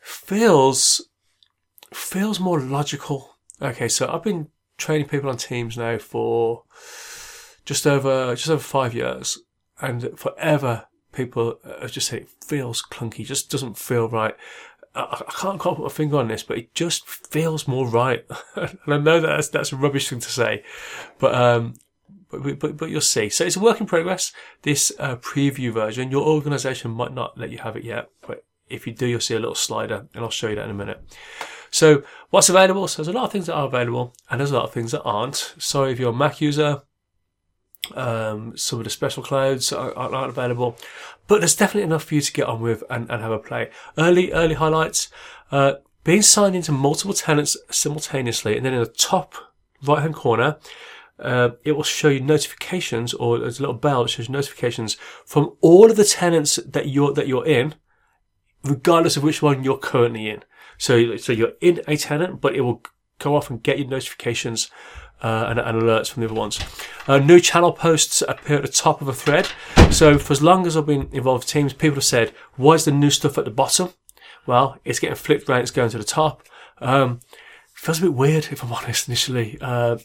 Feels 0.00 1.08
feels 1.92 2.40
more 2.40 2.60
logical. 2.60 3.36
Okay, 3.60 3.88
so 3.88 4.08
I've 4.08 4.22
been 4.22 4.48
training 4.78 5.08
people 5.08 5.30
on 5.30 5.36
Teams 5.36 5.78
now 5.78 5.98
for 5.98 6.64
just 7.64 7.86
over 7.86 8.34
just 8.34 8.50
over 8.50 8.62
five 8.62 8.94
years, 8.94 9.38
and 9.80 10.18
forever 10.18 10.86
people 11.12 11.58
have 11.80 11.92
just 11.92 12.08
said 12.08 12.22
it 12.22 12.28
feels 12.44 12.82
clunky, 12.82 13.24
just 13.24 13.50
doesn't 13.50 13.78
feel 13.78 14.08
right. 14.08 14.36
I, 14.94 15.22
I 15.26 15.32
can't 15.32 15.58
quite 15.58 15.76
put 15.76 15.84
my 15.84 15.88
finger 15.88 16.18
on 16.18 16.28
this, 16.28 16.42
but 16.42 16.58
it 16.58 16.74
just 16.74 17.06
feels 17.08 17.66
more 17.66 17.88
right. 17.88 18.24
and 18.56 18.78
I 18.86 18.98
know 18.98 19.20
that 19.20 19.26
that's, 19.26 19.48
that's 19.48 19.72
a 19.72 19.76
rubbish 19.76 20.08
thing 20.08 20.20
to 20.20 20.30
say, 20.30 20.62
but 21.18 21.34
um, 21.34 21.74
but, 22.30 22.58
but, 22.58 22.76
but 22.76 22.90
you'll 22.90 23.00
see. 23.00 23.28
So 23.28 23.44
it's 23.44 23.56
a 23.56 23.60
work 23.60 23.80
in 23.80 23.86
progress. 23.86 24.32
This 24.62 24.92
uh, 24.98 25.16
preview 25.16 25.72
version, 25.72 26.10
your 26.10 26.26
organisation 26.26 26.90
might 26.90 27.14
not 27.14 27.38
let 27.38 27.50
you 27.50 27.58
have 27.58 27.76
it 27.76 27.84
yet, 27.84 28.10
but 28.26 28.44
if 28.68 28.86
you 28.86 28.92
do, 28.92 29.06
you'll 29.06 29.20
see 29.20 29.34
a 29.34 29.40
little 29.40 29.54
slider, 29.54 30.06
and 30.14 30.24
I'll 30.24 30.30
show 30.30 30.48
you 30.48 30.56
that 30.56 30.64
in 30.64 30.70
a 30.70 30.74
minute. 30.74 31.02
So 31.76 32.02
what's 32.30 32.48
available? 32.48 32.88
So 32.88 33.02
there's 33.02 33.14
a 33.14 33.18
lot 33.18 33.24
of 33.24 33.32
things 33.32 33.46
that 33.46 33.54
are 33.54 33.66
available, 33.66 34.14
and 34.30 34.40
there's 34.40 34.50
a 34.50 34.54
lot 34.54 34.64
of 34.64 34.72
things 34.72 34.92
that 34.92 35.02
aren't. 35.02 35.54
Sorry 35.58 35.92
if 35.92 36.00
you're 36.00 36.08
a 36.08 36.16
Mac 36.16 36.40
user, 36.40 36.80
um, 37.94 38.56
some 38.56 38.78
of 38.78 38.84
the 38.84 38.90
special 38.90 39.22
clouds 39.22 39.74
are, 39.74 39.92
aren't 39.94 40.30
available, 40.30 40.78
but 41.26 41.40
there's 41.40 41.54
definitely 41.54 41.82
enough 41.82 42.04
for 42.04 42.14
you 42.14 42.22
to 42.22 42.32
get 42.32 42.46
on 42.46 42.62
with 42.62 42.82
and, 42.88 43.10
and 43.10 43.20
have 43.20 43.30
a 43.30 43.38
play. 43.38 43.68
Early, 43.98 44.32
early 44.32 44.54
highlights, 44.54 45.10
uh, 45.52 45.74
being 46.02 46.22
signed 46.22 46.56
into 46.56 46.72
multiple 46.72 47.12
tenants 47.12 47.58
simultaneously, 47.70 48.56
and 48.56 48.64
then 48.64 48.72
in 48.72 48.80
the 48.80 48.86
top 48.86 49.34
right 49.84 50.00
hand 50.00 50.14
corner, 50.14 50.56
uh, 51.18 51.50
it 51.62 51.72
will 51.72 51.82
show 51.82 52.08
you 52.08 52.20
notifications, 52.20 53.12
or 53.12 53.38
there's 53.38 53.58
a 53.58 53.62
little 53.62 53.76
bell 53.76 54.04
that 54.04 54.08
shows 54.08 54.30
notifications 54.30 54.94
from 55.26 55.54
all 55.60 55.90
of 55.90 55.98
the 55.98 56.04
tenants 56.06 56.56
that 56.56 56.88
you're 56.88 57.12
that 57.12 57.28
you're 57.28 57.46
in, 57.46 57.74
regardless 58.64 59.18
of 59.18 59.22
which 59.22 59.42
one 59.42 59.62
you're 59.62 59.76
currently 59.76 60.30
in. 60.30 60.42
So, 60.78 61.16
so 61.16 61.32
you're 61.32 61.52
in 61.60 61.80
a 61.86 61.96
tenant, 61.96 62.40
but 62.40 62.54
it 62.54 62.62
will 62.62 62.82
go 63.18 63.36
off 63.36 63.50
and 63.50 63.62
get 63.62 63.78
your 63.78 63.88
notifications 63.88 64.70
uh, 65.22 65.46
and, 65.48 65.58
and, 65.58 65.80
alerts 65.80 66.10
from 66.10 66.22
the 66.22 66.28
other 66.28 66.38
ones. 66.38 66.60
Uh, 67.06 67.18
new 67.18 67.40
channel 67.40 67.72
posts 67.72 68.22
appear 68.22 68.56
at 68.56 68.62
the 68.62 68.68
top 68.68 69.00
of 69.00 69.08
a 69.08 69.14
thread. 69.14 69.48
So 69.90 70.18
for 70.18 70.32
as 70.32 70.42
long 70.42 70.66
as 70.66 70.76
I've 70.76 70.86
been 70.86 71.08
involved 71.12 71.44
with 71.44 71.48
teams, 71.48 71.72
people 71.72 71.96
have 71.96 72.04
said, 72.04 72.34
why 72.56 72.74
is 72.74 72.84
the 72.84 72.92
new 72.92 73.10
stuff 73.10 73.38
at 73.38 73.44
the 73.44 73.50
bottom? 73.50 73.90
Well, 74.46 74.78
it's 74.84 74.98
getting 74.98 75.16
flipped 75.16 75.48
around, 75.48 75.62
it's 75.62 75.70
going 75.70 75.90
to 75.90 75.98
the 75.98 76.04
top. 76.04 76.42
Um, 76.78 77.20
feels 77.72 77.98
a 77.98 78.02
bit 78.02 78.14
weird, 78.14 78.48
if 78.50 78.62
I'm 78.62 78.72
honest, 78.74 79.08
initially. 79.08 79.58
Uh, 79.60 79.98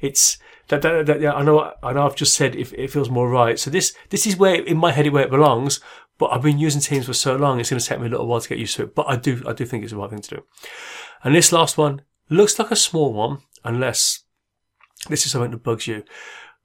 it's, 0.00 0.38
that, 0.68 0.82
that, 0.82 1.06
that, 1.06 1.20
yeah, 1.20 1.32
I 1.32 1.42
know, 1.42 1.74
I 1.82 1.92
know 1.92 2.06
I've 2.06 2.16
just 2.16 2.34
said 2.34 2.56
if 2.56 2.72
it 2.72 2.90
feels 2.90 3.10
more 3.10 3.28
right. 3.28 3.58
So 3.58 3.70
this, 3.70 3.94
this 4.10 4.26
is 4.26 4.36
where, 4.36 4.54
in 4.54 4.76
my 4.76 4.92
head, 4.92 5.10
where 5.12 5.24
it 5.24 5.30
belongs, 5.30 5.80
but 6.18 6.32
I've 6.32 6.42
been 6.42 6.58
using 6.58 6.80
Teams 6.80 7.06
for 7.06 7.12
so 7.12 7.36
long, 7.36 7.60
it's 7.60 7.70
going 7.70 7.80
to 7.80 7.86
take 7.86 8.00
me 8.00 8.06
a 8.06 8.10
little 8.10 8.26
while 8.26 8.40
to 8.40 8.48
get 8.48 8.58
used 8.58 8.76
to 8.76 8.84
it. 8.84 8.94
But 8.94 9.06
I 9.08 9.16
do, 9.16 9.42
I 9.46 9.52
do 9.52 9.64
think 9.64 9.84
it's 9.84 9.92
the 9.92 9.98
right 9.98 10.10
thing 10.10 10.20
to 10.20 10.36
do. 10.36 10.44
And 11.22 11.34
this 11.34 11.52
last 11.52 11.78
one 11.78 12.02
looks 12.28 12.58
like 12.58 12.70
a 12.70 12.76
small 12.76 13.12
one, 13.12 13.38
unless 13.64 14.24
this 15.08 15.24
is 15.24 15.32
something 15.32 15.52
that 15.52 15.62
bugs 15.62 15.86
you. 15.86 16.04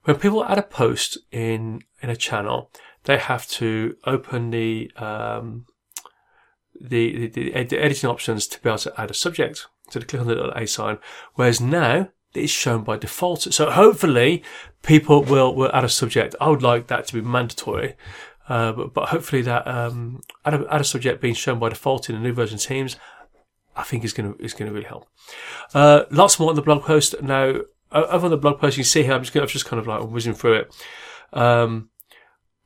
When 0.04 0.18
people 0.18 0.44
add 0.44 0.58
a 0.58 0.64
post 0.64 1.18
in 1.32 1.84
in 2.02 2.10
a 2.10 2.16
channel, 2.16 2.72
they 3.06 3.18
have 3.18 3.48
to 3.48 3.96
open 4.06 4.50
the 4.50 4.92
um, 4.98 5.66
the, 6.80 7.28
the, 7.28 7.64
the 7.64 7.78
editing 7.78 8.10
options 8.10 8.48
to 8.48 8.62
be 8.62 8.70
able 8.70 8.80
to 8.80 9.00
add 9.00 9.12
a 9.12 9.14
subject. 9.14 9.68
So 9.90 10.00
they 10.00 10.06
click 10.06 10.22
on 10.22 10.28
the 10.28 10.36
little 10.36 10.52
A 10.52 10.66
sign. 10.66 10.98
Whereas 11.36 11.62
now 11.62 12.10
it's 12.34 12.52
shown 12.52 12.84
by 12.84 12.98
default. 12.98 13.42
So 13.42 13.70
hopefully 13.70 14.44
people 14.82 15.24
will, 15.24 15.54
will 15.56 15.72
add 15.74 15.84
a 15.84 15.90
subject. 15.90 16.36
I 16.42 16.50
would 16.50 16.64
like 16.64 16.88
that 16.88 17.08
to 17.08 17.14
be 17.14 17.22
mandatory. 17.22 17.96
Uh, 18.50 18.74
but, 18.74 18.94
but 18.94 19.10
hopefully 19.10 19.42
that 19.42 19.66
um, 19.68 20.22
add, 20.46 20.54
a, 20.54 20.84
subject 20.84 21.22
being 21.22 21.34
shown 21.34 21.60
by 21.60 21.70
default 21.70 22.10
in 22.10 22.16
the 22.16 22.22
new 22.22 22.34
version 22.34 22.56
of 22.56 22.62
Teams, 22.62 22.98
I 23.76 23.84
think 23.84 24.04
is 24.04 24.14
going 24.14 24.34
to 24.34 24.44
is 24.44 24.54
going 24.54 24.68
to 24.68 24.74
really 24.74 24.88
help. 24.88 25.08
Uh, 25.74 26.04
lots 26.12 26.40
more 26.40 26.50
on 26.50 26.56
the 26.56 26.62
blog 26.62 26.84
post 26.84 27.16
now 27.22 27.62
over 27.94 28.26
on 28.26 28.32
the 28.32 28.38
blog 28.38 28.60
post, 28.60 28.78
you 28.78 28.84
see 28.84 29.04
here, 29.04 29.14
I'm 29.14 29.24
just, 29.24 29.36
I'm 29.36 29.48
just 29.48 29.66
kind 29.66 29.80
of 29.80 29.88
like 29.88 30.04
whizzing 30.04 30.34
through 30.34 30.54
it. 30.54 30.76
Um, 31.32 31.90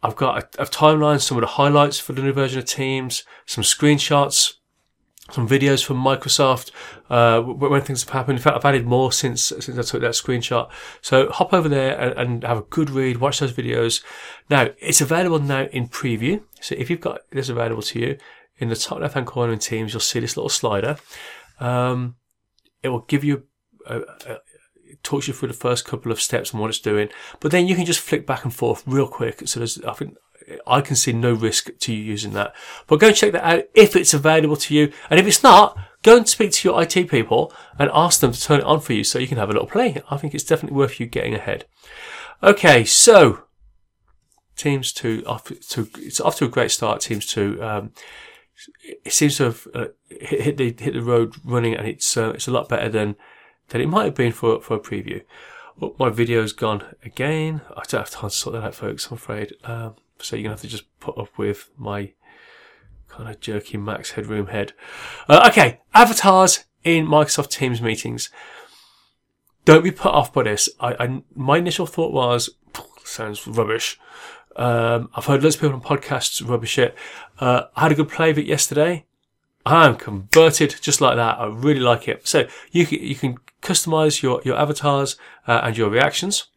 I've 0.02 0.16
got 0.16 0.56
a, 0.58 0.64
a 0.64 0.66
timeline, 0.66 1.22
some 1.22 1.38
of 1.38 1.42
the 1.42 1.48
highlights 1.48 2.00
for 2.00 2.14
the 2.14 2.22
new 2.22 2.34
version 2.34 2.60
of 2.60 2.66
Teams, 2.66 3.24
some 3.46 3.64
screenshots, 3.64 4.54
some 5.32 5.48
videos 5.48 5.84
from 5.84 5.98
Microsoft, 5.98 6.72
uh, 7.10 7.42
when 7.42 7.82
things 7.82 8.04
have 8.04 8.14
happened. 8.14 8.38
In 8.38 8.44
fact, 8.44 8.56
I've 8.58 8.66
added 8.66 8.86
more 8.86 9.12
since, 9.12 9.44
since 9.44 9.78
I 9.78 9.82
took 9.82 10.02
that 10.02 10.12
screenshot. 10.12 10.70
So 11.02 11.30
hop 11.30 11.54
over 11.54 11.68
there 11.68 12.00
and, 12.00 12.18
and, 12.18 12.44
have 12.44 12.58
a 12.58 12.62
good 12.62 12.90
read, 12.90 13.18
watch 13.18 13.40
those 13.40 13.54
videos. 13.54 14.04
Now, 14.50 14.70
it's 14.80 15.02
available 15.02 15.40
now 15.40 15.64
in 15.66 15.88
preview. 15.88 16.44
So 16.62 16.76
if 16.78 16.90
you've 16.90 17.02
got 17.02 17.22
this 17.32 17.50
available 17.50 17.82
to 17.84 18.00
you, 18.00 18.18
in 18.60 18.70
the 18.70 18.76
top 18.76 19.00
left 19.00 19.14
hand 19.14 19.28
corner 19.28 19.54
in 19.54 19.60
Teams, 19.60 19.94
you'll 19.94 20.00
see 20.00 20.20
this 20.20 20.36
little 20.36 20.50
slider. 20.50 20.98
Um, 21.60 22.16
it 22.82 22.90
will 22.90 23.02
give 23.02 23.24
you 23.24 23.44
a, 23.86 24.00
a, 24.00 24.38
talks 25.04 25.28
you 25.28 25.34
through 25.34 25.50
the 25.50 25.54
first 25.54 25.86
couple 25.86 26.12
of 26.12 26.22
steps 26.22 26.52
and 26.52 26.62
what 26.62 26.70
it's 26.70 26.80
doing. 26.80 27.10
But 27.40 27.52
then 27.52 27.68
you 27.68 27.76
can 27.76 27.86
just 27.86 28.00
flick 28.00 28.26
back 28.26 28.44
and 28.44 28.54
forth 28.54 28.84
real 28.86 29.08
quick. 29.08 29.48
So 29.48 29.60
there's, 29.60 29.82
I 29.84 29.94
think, 29.94 30.16
I 30.66 30.82
can 30.82 30.96
see 30.96 31.14
no 31.14 31.34
risk 31.34 31.70
to 31.80 31.94
you 31.94 32.02
using 32.02 32.34
that. 32.34 32.56
But 32.88 33.00
go 33.00 33.08
and 33.08 33.16
check 33.16 33.34
that 33.34 33.44
out 33.44 33.64
if 33.74 33.96
it's 33.96 34.14
available 34.14 34.56
to 34.58 34.74
you. 34.74 34.92
And 35.10 35.20
if 35.20 35.28
it's 35.28 35.44
not, 35.44 35.78
go 36.04 36.18
and 36.18 36.28
speak 36.28 36.52
to 36.52 36.70
your 36.70 36.82
IT 36.82 37.10
people 37.10 37.54
and 37.78 37.90
ask 37.94 38.20
them 38.20 38.32
to 38.32 38.42
turn 38.42 38.60
it 38.60 38.66
on 38.66 38.80
for 38.80 38.94
you 38.94 39.04
so 39.04 39.20
you 39.20 39.28
can 39.28 39.38
have 39.38 39.50
a 39.50 39.54
little 39.54 39.68
play. 39.68 40.02
I 40.10 40.18
think 40.18 40.34
it's 40.34 40.44
definitely 40.44 40.78
worth 40.78 41.00
you 41.00 41.06
getting 41.06 41.34
ahead. 41.34 41.66
Okay, 42.42 42.86
so 42.86 43.44
Teams 44.56 44.94
2, 44.94 45.24
off 45.26 45.46
to, 45.46 45.90
it's 45.98 46.22
off 46.22 46.38
to 46.38 46.46
a 46.46 46.50
great 46.50 46.72
start, 46.72 47.02
Teams 47.02 47.26
2. 47.28 47.62
Um, 47.62 47.92
it 49.06 49.14
seems 49.14 49.38
to 49.38 49.44
have 49.46 49.68
uh, 49.74 49.86
hit, 50.10 50.42
hit, 50.42 50.58
the, 50.58 50.76
hit 50.78 50.94
the 50.94 51.02
road 51.02 51.36
running 51.44 51.76
and 51.76 51.88
it's, 51.88 52.16
uh, 52.16 52.30
it's 52.30 52.48
a 52.48 52.52
lot 52.52 52.70
better 52.70 52.90
than 52.90 53.16
than 53.70 53.82
it 53.82 53.90
might 53.90 54.06
have 54.06 54.16
been 54.16 54.32
for, 54.32 54.62
for 54.62 54.76
a 54.76 54.80
preview. 54.80 55.22
Oh, 55.82 55.96
my 56.00 56.10
video's 56.10 56.54
gone 56.54 56.84
again. 57.04 57.62
I 57.72 57.84
don't 57.88 58.02
have 58.02 58.10
time 58.10 58.30
to 58.30 58.36
sort 58.36 58.54
that 58.54 58.64
out, 58.64 58.76
folks, 58.76 59.08
I'm 59.08 59.16
afraid. 59.16 59.54
Um, 59.64 59.96
so 60.22 60.36
you're 60.36 60.44
to 60.44 60.50
have 60.52 60.62
to 60.62 60.68
just 60.68 61.00
put 61.00 61.18
up 61.18 61.38
with 61.38 61.70
my 61.78 62.12
kind 63.08 63.30
of 63.30 63.40
jerky 63.40 63.78
max 63.78 64.12
headroom 64.12 64.48
head. 64.48 64.74
Uh, 65.28 65.48
okay, 65.52 65.82
avatars 65.94 66.66
in 66.84 67.06
Microsoft 67.08 67.50
Teams 67.50 67.82
meetings. 67.82 68.30
Don't 69.66 69.84
be 69.84 69.92
put 69.92 70.14
off 70.14 70.32
by 70.32 70.44
this. 70.44 70.70
I, 70.80 70.94
I 71.00 71.24
my 71.36 71.58
initial 71.58 71.86
thought 71.86 72.14
was, 72.14 72.50
sounds 73.04 73.48
rubbish. 73.48 74.00
Um, 74.56 75.10
I've 75.14 75.26
heard 75.26 75.44
loads 75.44 75.56
of 75.56 75.62
people 75.62 75.76
on 75.76 75.82
podcasts 75.82 76.48
rubbish 76.48 76.80
it. 76.80 76.96
Uh, 77.40 77.64
I 77.76 77.84
had 77.84 77.92
a 77.92 77.96
good 77.96 78.10
play 78.10 78.32
of 78.32 78.38
it 78.38 78.46
yesterday. 78.46 79.06
I'm 79.66 79.98
converted 79.98 80.76
just 80.82 81.02
like 81.02 81.18
that. 81.18 81.40
I 81.40 81.48
really 81.48 81.82
like 81.82 82.08
it. 82.08 82.28
So 82.28 82.48
you 82.72 82.86
can, 82.86 83.00
you 83.00 83.16
can 83.16 83.38
customize 83.62 84.22
your, 84.22 84.42
your 84.46 84.58
avatars 84.58 85.18
uh, 85.48 85.62
and 85.64 85.78
your 85.78 85.90
reactions. 85.90 86.48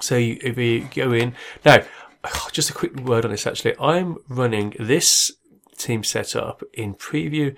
So 0.00 0.16
you, 0.16 0.38
if 0.42 0.58
you 0.58 0.88
go 0.94 1.12
in 1.12 1.34
now, 1.64 1.78
just 2.52 2.70
a 2.70 2.74
quick 2.74 2.98
word 3.00 3.24
on 3.24 3.30
this 3.30 3.46
actually. 3.46 3.74
I'm 3.78 4.18
running 4.28 4.74
this 4.78 5.32
team 5.76 6.04
setup 6.04 6.62
in 6.72 6.94
preview. 6.94 7.56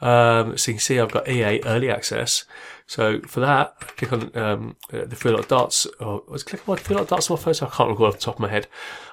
Um, 0.00 0.58
so 0.58 0.72
you 0.72 0.74
can 0.74 0.80
see 0.80 0.98
I've 0.98 1.12
got 1.12 1.28
EA 1.28 1.62
early 1.64 1.88
access. 1.88 2.44
So 2.86 3.20
for 3.22 3.40
that, 3.40 3.78
click 3.96 4.12
on 4.12 4.36
um, 4.36 4.76
uh, 4.92 5.04
the 5.04 5.16
three 5.16 5.30
little 5.30 5.46
dots. 5.46 5.86
Or 6.00 6.22
was 6.28 6.42
click 6.42 6.68
on 6.68 6.76
the 6.76 6.82
three 6.82 6.94
little 6.94 7.06
dots 7.06 7.30
on 7.30 7.36
my 7.36 7.42
photo? 7.42 7.66
I 7.66 7.70
can't 7.70 7.90
recall 7.90 8.06
off 8.06 8.14
the 8.14 8.20
top 8.20 8.34
of 8.34 8.40
my 8.40 8.48
head. 8.48 8.66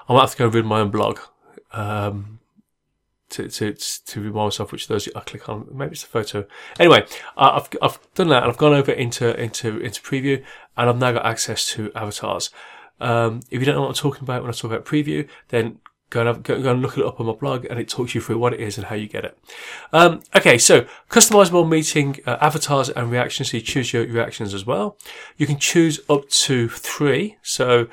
I 0.08 0.14
might 0.14 0.22
have 0.22 0.32
to 0.32 0.38
go 0.38 0.48
read 0.48 0.66
my 0.66 0.80
own 0.80 0.90
blog. 0.90 1.20
Um, 1.72 2.40
to, 3.30 3.48
to, 3.48 3.74
to 3.74 4.22
remind 4.22 4.48
myself 4.48 4.72
which 4.72 4.84
of 4.84 4.88
those 4.90 5.08
I 5.16 5.20
click 5.20 5.48
on. 5.48 5.68
Maybe 5.72 5.92
it's 5.92 6.04
a 6.04 6.08
photo. 6.08 6.46
Anyway, 6.80 7.06
I've, 7.38 7.70
I've 7.82 8.00
done 8.16 8.30
that 8.30 8.44
and 8.44 8.52
I've 8.52 8.58
gone 8.58 8.74
over 8.74 8.92
into, 8.92 9.40
into, 9.40 9.80
into 9.80 10.02
preview 10.02 10.44
and 10.76 10.90
I've 10.90 10.98
now 10.98 11.12
got 11.12 11.26
access 11.26 11.68
to 11.74 11.92
avatars. 11.94 12.50
Um, 13.00 13.42
if 13.50 13.60
you 13.60 13.66
don't 13.66 13.76
know 13.76 13.82
what 13.82 13.90
I'm 13.90 13.94
talking 13.94 14.24
about 14.24 14.42
when 14.42 14.50
I 14.50 14.54
talk 14.54 14.72
about 14.72 14.86
preview, 14.86 15.28
then 15.50 15.80
go 16.10 16.22
and, 16.22 16.28
have, 16.28 16.44
go, 16.44 16.62
go, 16.62 16.72
and 16.72 16.82
look 16.82 16.98
it 16.98 17.06
up 17.06 17.20
on 17.20 17.28
my 17.28 17.34
blog 17.34 17.66
and 17.66 17.80
it 17.80 17.88
talks 17.88 18.16
you 18.16 18.22
through 18.22 18.40
what 18.40 18.54
it 18.54 18.60
is 18.60 18.78
and 18.78 18.88
how 18.88 18.96
you 18.96 19.08
get 19.08 19.26
it. 19.26 19.38
Um, 19.94 20.22
okay, 20.36 20.58
so 20.58 20.86
customizable 21.10 21.68
meeting 21.68 22.18
uh, 22.26 22.38
avatars 22.42 22.90
and 22.90 23.12
reactions. 23.12 23.52
So 23.52 23.58
you 23.58 23.64
choose 23.64 23.94
your 23.94 24.06
reactions 24.08 24.54
as 24.54 24.66
well. 24.66 24.98
You 25.38 25.46
can 25.46 25.60
choose 25.60 26.00
up 26.10 26.28
to 26.30 26.68
three. 26.70 27.38
So 27.44 27.88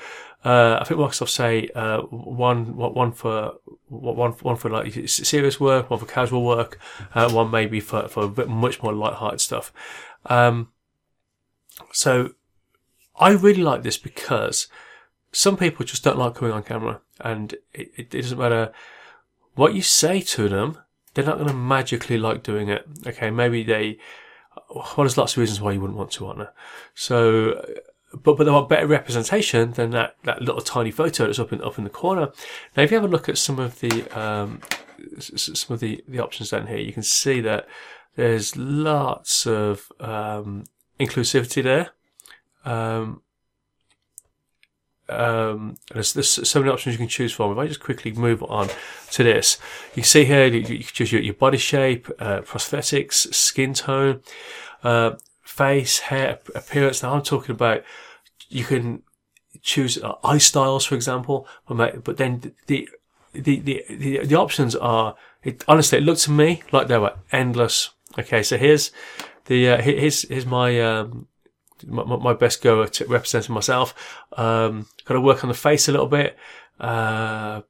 uh, 0.45 0.79
I 0.81 0.85
think 0.85 1.01
Microsoft 1.01 1.31
say 1.31 1.69
uh, 1.75 2.03
one 2.03 2.77
one 2.77 3.13
for 3.13 3.55
one 3.89 4.33
one 4.33 4.57
for 4.57 4.71
like 4.71 5.09
serious 5.09 5.59
work, 5.59 5.91
one 5.91 5.99
for 5.99 6.07
casual 6.07 6.45
work, 6.45 6.79
uh, 7.15 7.31
one 7.31 7.51
maybe 7.51 7.81
for 7.81 8.09
for 8.09 8.25
a 8.25 8.29
bit 8.29 8.49
much 8.49 8.83
more 8.83 8.93
light-hearted 8.93 9.41
stuff. 9.41 9.73
Um, 10.27 10.69
so 11.93 12.31
I 13.19 13.31
really 13.31 13.63
like 13.63 13.83
this 13.83 13.99
because 13.99 14.69
some 15.37 15.59
people 15.59 15.85
just 15.85 16.03
don't 16.03 16.17
like 16.17 16.35
coming 16.35 16.53
on 16.53 16.63
camera, 16.63 17.01
and 17.21 17.55
it, 17.75 17.93
it, 17.97 18.11
doesn't 18.11 18.39
matter 18.39 18.73
what 19.55 19.75
you 19.75 19.83
say 19.83 20.23
to 20.23 20.49
them; 20.49 20.79
they're 21.13 21.27
not 21.27 21.37
going 21.37 21.49
to 21.49 21.55
magically 21.55 22.17
like 22.17 22.43
doing 22.43 22.71
it. 22.71 22.87
Okay, 23.07 23.31
maybe 23.31 23.63
they. 23.63 23.99
Well, 24.75 24.95
there's 24.97 25.19
lots 25.19 25.35
of 25.35 25.39
reasons 25.39 25.61
why 25.61 25.73
you 25.73 25.81
wouldn't 25.81 25.99
want 25.99 26.13
to, 26.13 26.27
aren't 26.27 26.39
there? 26.39 26.55
So 26.95 27.63
but 28.13 28.39
but 28.39 28.45
they 28.45 28.51
want 28.51 28.71
better 28.71 28.87
representation 28.87 29.73
than 29.73 29.91
that, 29.91 30.17
that 30.25 30.41
little 30.41 30.63
tiny 30.63 30.91
photo 30.91 31.27
that's 31.27 31.39
up 31.39 31.53
in 31.53 31.61
up 31.63 31.77
in 31.77 31.85
the 31.85 31.91
corner. 31.91 32.33
Now, 32.75 32.83
if 32.83 32.91
you 32.91 32.97
have 32.97 33.05
a 33.05 33.13
look 33.13 33.29
at 33.29 33.37
some 33.37 33.59
of 33.59 33.79
the 33.81 34.09
um, 34.19 34.61
some 35.19 35.75
of 35.75 35.81
the, 35.81 36.03
the 36.09 36.21
options 36.21 36.49
down 36.49 36.67
here, 36.67 36.79
you 36.79 36.95
can 36.95 37.03
see 37.03 37.43
that 37.43 37.69
there's 38.15 38.57
lots 38.57 39.47
of 39.47 39.93
um, 40.01 40.65
inclusivity 40.99 41.63
there. 41.63 41.91
Um, 42.65 43.21
um, 45.09 45.77
there's, 45.93 46.13
there's 46.13 46.49
so 46.49 46.61
many 46.61 46.73
options 46.73 46.95
you 46.95 46.99
can 46.99 47.09
choose 47.09 47.33
from. 47.33 47.53
If 47.53 47.59
I 47.59 47.67
just 47.67 47.81
quickly 47.81 48.13
move 48.13 48.43
on 48.45 48.69
to 49.13 49.23
this, 49.23 49.59
you 49.95 50.03
see 50.03 50.25
here 50.25 50.47
you, 50.47 50.61
you 50.61 50.85
can 50.85 50.93
choose 50.93 51.13
your, 51.13 51.23
your 51.23 51.35
body 51.35 51.59
shape, 51.59 52.09
uh, 52.19 52.41
prosthetics, 52.41 53.33
skin 53.35 53.75
tone, 53.75 54.23
uh, 54.83 55.13
face, 55.43 56.01
hair, 56.01 56.41
appearance. 56.55 57.03
Now 57.03 57.15
I'm 57.15 57.23
talking 57.23 57.55
about 57.55 57.83
you 58.49 58.65
can 58.65 59.03
choose 59.63 59.99
uh, 59.99 60.15
eye 60.25 60.39
styles, 60.39 60.85
for 60.85 60.95
example, 60.95 61.47
but 61.69 62.17
then 62.17 62.53
the 62.67 62.89
the 63.33 63.61
the 63.61 63.85
the, 63.89 64.25
the 64.25 64.35
options 64.37 64.75
are. 64.77 65.15
It, 65.43 65.65
honestly, 65.69 65.99
it 65.99 66.05
looked 66.05 66.23
to 66.23 66.33
me 66.33 66.63
like 66.73 66.89
they 66.89 66.99
were 66.99 67.15
endless. 67.31 67.91
Okay, 68.19 68.43
so 68.43 68.57
here's 68.57 68.91
the 69.45 69.71
uh, 69.71 69.83
here's 69.83 70.23
here's 70.29 70.47
my 70.47 70.81
um, 70.81 71.29
my, 71.87 72.17
my, 72.17 72.33
best 72.35 72.63
go 72.63 72.83
at 72.83 73.01
representing 73.01 73.55
myself. 73.55 73.95
Um, 74.37 74.87
got 75.05 75.15
to 75.15 75.21
work 75.21 75.45
on 75.45 75.49
the 75.49 75.55
face 75.55 75.89
a 75.89 75.93
little 75.93 76.07
bit. 76.07 76.37
Uh, 76.81 77.63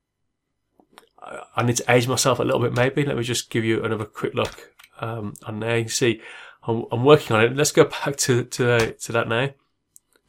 I 1.56 1.62
need 1.62 1.76
to 1.76 1.92
age 1.92 2.06
myself 2.06 2.38
a 2.38 2.44
little 2.44 2.60
bit, 2.60 2.72
maybe. 2.72 3.04
Let 3.04 3.16
me 3.16 3.22
just 3.22 3.50
give 3.50 3.64
you 3.64 3.82
another 3.82 4.04
quick 4.04 4.34
look 4.34 4.72
um, 5.00 5.34
on 5.44 5.60
there. 5.60 5.78
You 5.78 5.84
can 5.84 5.90
see 5.90 6.20
I'm, 6.66 6.84
I'm, 6.92 7.04
working 7.04 7.36
on 7.36 7.44
it. 7.44 7.56
Let's 7.56 7.72
go 7.72 7.84
back 7.84 8.16
to 8.16 8.44
to, 8.44 8.92
to 8.92 9.12
that 9.12 9.28
now. 9.28 9.50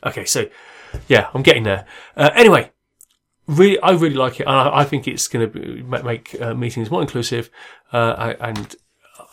Okay, 0.05 0.25
so 0.25 0.49
yeah, 1.07 1.29
I'm 1.33 1.43
getting 1.43 1.63
there. 1.63 1.85
Uh, 2.15 2.29
anyway, 2.35 2.71
really, 3.47 3.79
I 3.79 3.91
really 3.91 4.15
like 4.15 4.39
it, 4.39 4.47
and 4.47 4.55
I, 4.55 4.79
I 4.79 4.83
think 4.85 5.07
it's 5.07 5.27
going 5.27 5.51
to 5.51 5.83
make 6.03 6.39
uh, 6.39 6.53
meetings 6.53 6.91
more 6.91 7.01
inclusive, 7.01 7.49
uh, 7.91 8.33
and 8.39 8.75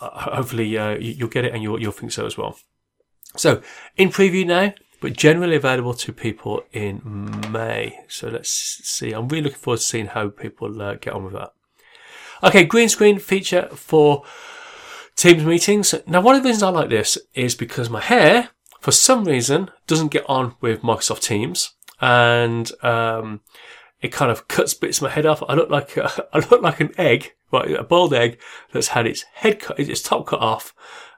uh, 0.01 0.35
hopefully 0.35 0.77
uh, 0.77 0.97
you'll 0.97 1.29
get 1.29 1.45
it 1.45 1.53
and 1.53 1.61
you'll, 1.61 1.79
you'll 1.79 1.91
think 1.91 2.11
so 2.11 2.25
as 2.25 2.37
well. 2.37 2.57
So 3.37 3.61
in 3.97 4.09
preview 4.09 4.45
now, 4.45 4.73
but 5.01 5.13
generally 5.13 5.55
available 5.55 5.93
to 5.93 6.13
people 6.13 6.63
in 6.71 7.01
May. 7.51 7.99
So 8.07 8.29
let's 8.29 8.49
see. 8.49 9.11
I'm 9.11 9.27
really 9.27 9.43
looking 9.43 9.59
forward 9.59 9.77
to 9.77 9.83
seeing 9.83 10.07
how 10.07 10.29
people 10.29 10.81
uh, 10.81 10.95
get 10.95 11.13
on 11.13 11.25
with 11.25 11.33
that. 11.33 11.53
Okay, 12.43 12.63
green 12.63 12.89
screen 12.89 13.19
feature 13.19 13.69
for 13.73 14.23
Teams 15.15 15.45
meetings. 15.45 15.95
Now, 16.07 16.19
one 16.19 16.35
of 16.35 16.43
the 16.43 16.49
reasons 16.49 16.63
I 16.63 16.69
like 16.69 16.89
this 16.89 17.17
is 17.33 17.55
because 17.55 17.89
my 17.89 18.01
hair 18.01 18.49
for 18.81 18.91
some 18.91 19.23
reason 19.23 19.71
doesn't 19.87 20.11
get 20.11 20.29
on 20.29 20.55
with 20.59 20.81
Microsoft 20.81 21.21
Teams, 21.21 21.73
and 22.01 22.69
um, 22.83 23.39
it 24.01 24.11
kind 24.11 24.29
of 24.29 24.49
cuts 24.49 24.73
bits 24.73 24.97
of 24.97 25.03
my 25.03 25.09
head 25.09 25.25
off. 25.25 25.41
I 25.47 25.53
look 25.53 25.69
like 25.69 25.95
a, 25.95 26.27
I 26.33 26.39
look 26.39 26.61
like 26.61 26.81
an 26.81 26.91
egg, 26.97 27.33
right, 27.51 27.71
a 27.71 27.83
boiled 27.83 28.13
egg 28.13 28.39
that's 28.73 28.89
had 28.89 29.07
its 29.07 29.23
head 29.35 29.61
cut, 29.61 29.79
its 29.79 30.01
top 30.01 30.27
cut 30.27 30.41
off, 30.41 30.73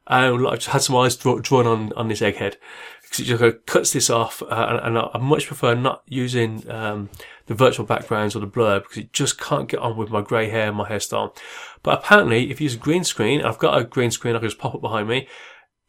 and 0.08 0.48
I 0.48 0.56
just 0.56 0.68
had 0.68 0.82
some 0.82 0.96
eyes 0.96 1.16
draw, 1.16 1.40
drawn 1.40 1.68
on 1.68 1.94
on 1.94 2.08
this 2.08 2.22
egghead 2.22 2.56
because 3.02 3.20
it 3.20 3.26
just 3.26 3.66
cuts 3.66 3.94
this 3.94 4.10
off, 4.10 4.42
uh, 4.42 4.80
and, 4.84 4.98
and, 4.98 5.10
I 5.14 5.18
much 5.20 5.48
prefer 5.48 5.76
not 5.76 6.04
using 6.08 6.70
um, 6.70 7.10
the 7.46 7.54
virtual 7.54 7.86
backgrounds 7.86 8.36
or 8.36 8.40
the 8.40 8.48
blur 8.48 8.82
because 8.82 8.98
it 8.98 9.14
just 9.14 9.40
can't 9.40 9.70
get 9.70 9.80
on 9.80 9.96
with 9.96 10.10
my 10.10 10.22
grey 10.22 10.50
hair 10.50 10.68
and 10.68 10.76
my 10.78 10.90
hairstyle. 10.90 11.36
But 11.84 12.00
apparently, 12.00 12.52
if 12.52 12.60
you 12.60 12.66
use 12.66 12.76
a 12.76 12.80
green 12.80 13.06
screen, 13.06 13.42
I've 13.42 13.60
got 13.60 13.78
a 13.78 13.86
green 13.86 14.12
screen 14.12 14.36
I 14.36 14.40
can 14.40 14.50
just 14.50 14.60
pop 14.60 14.76
up 14.76 14.82
behind 14.82 15.08
me 15.08 15.28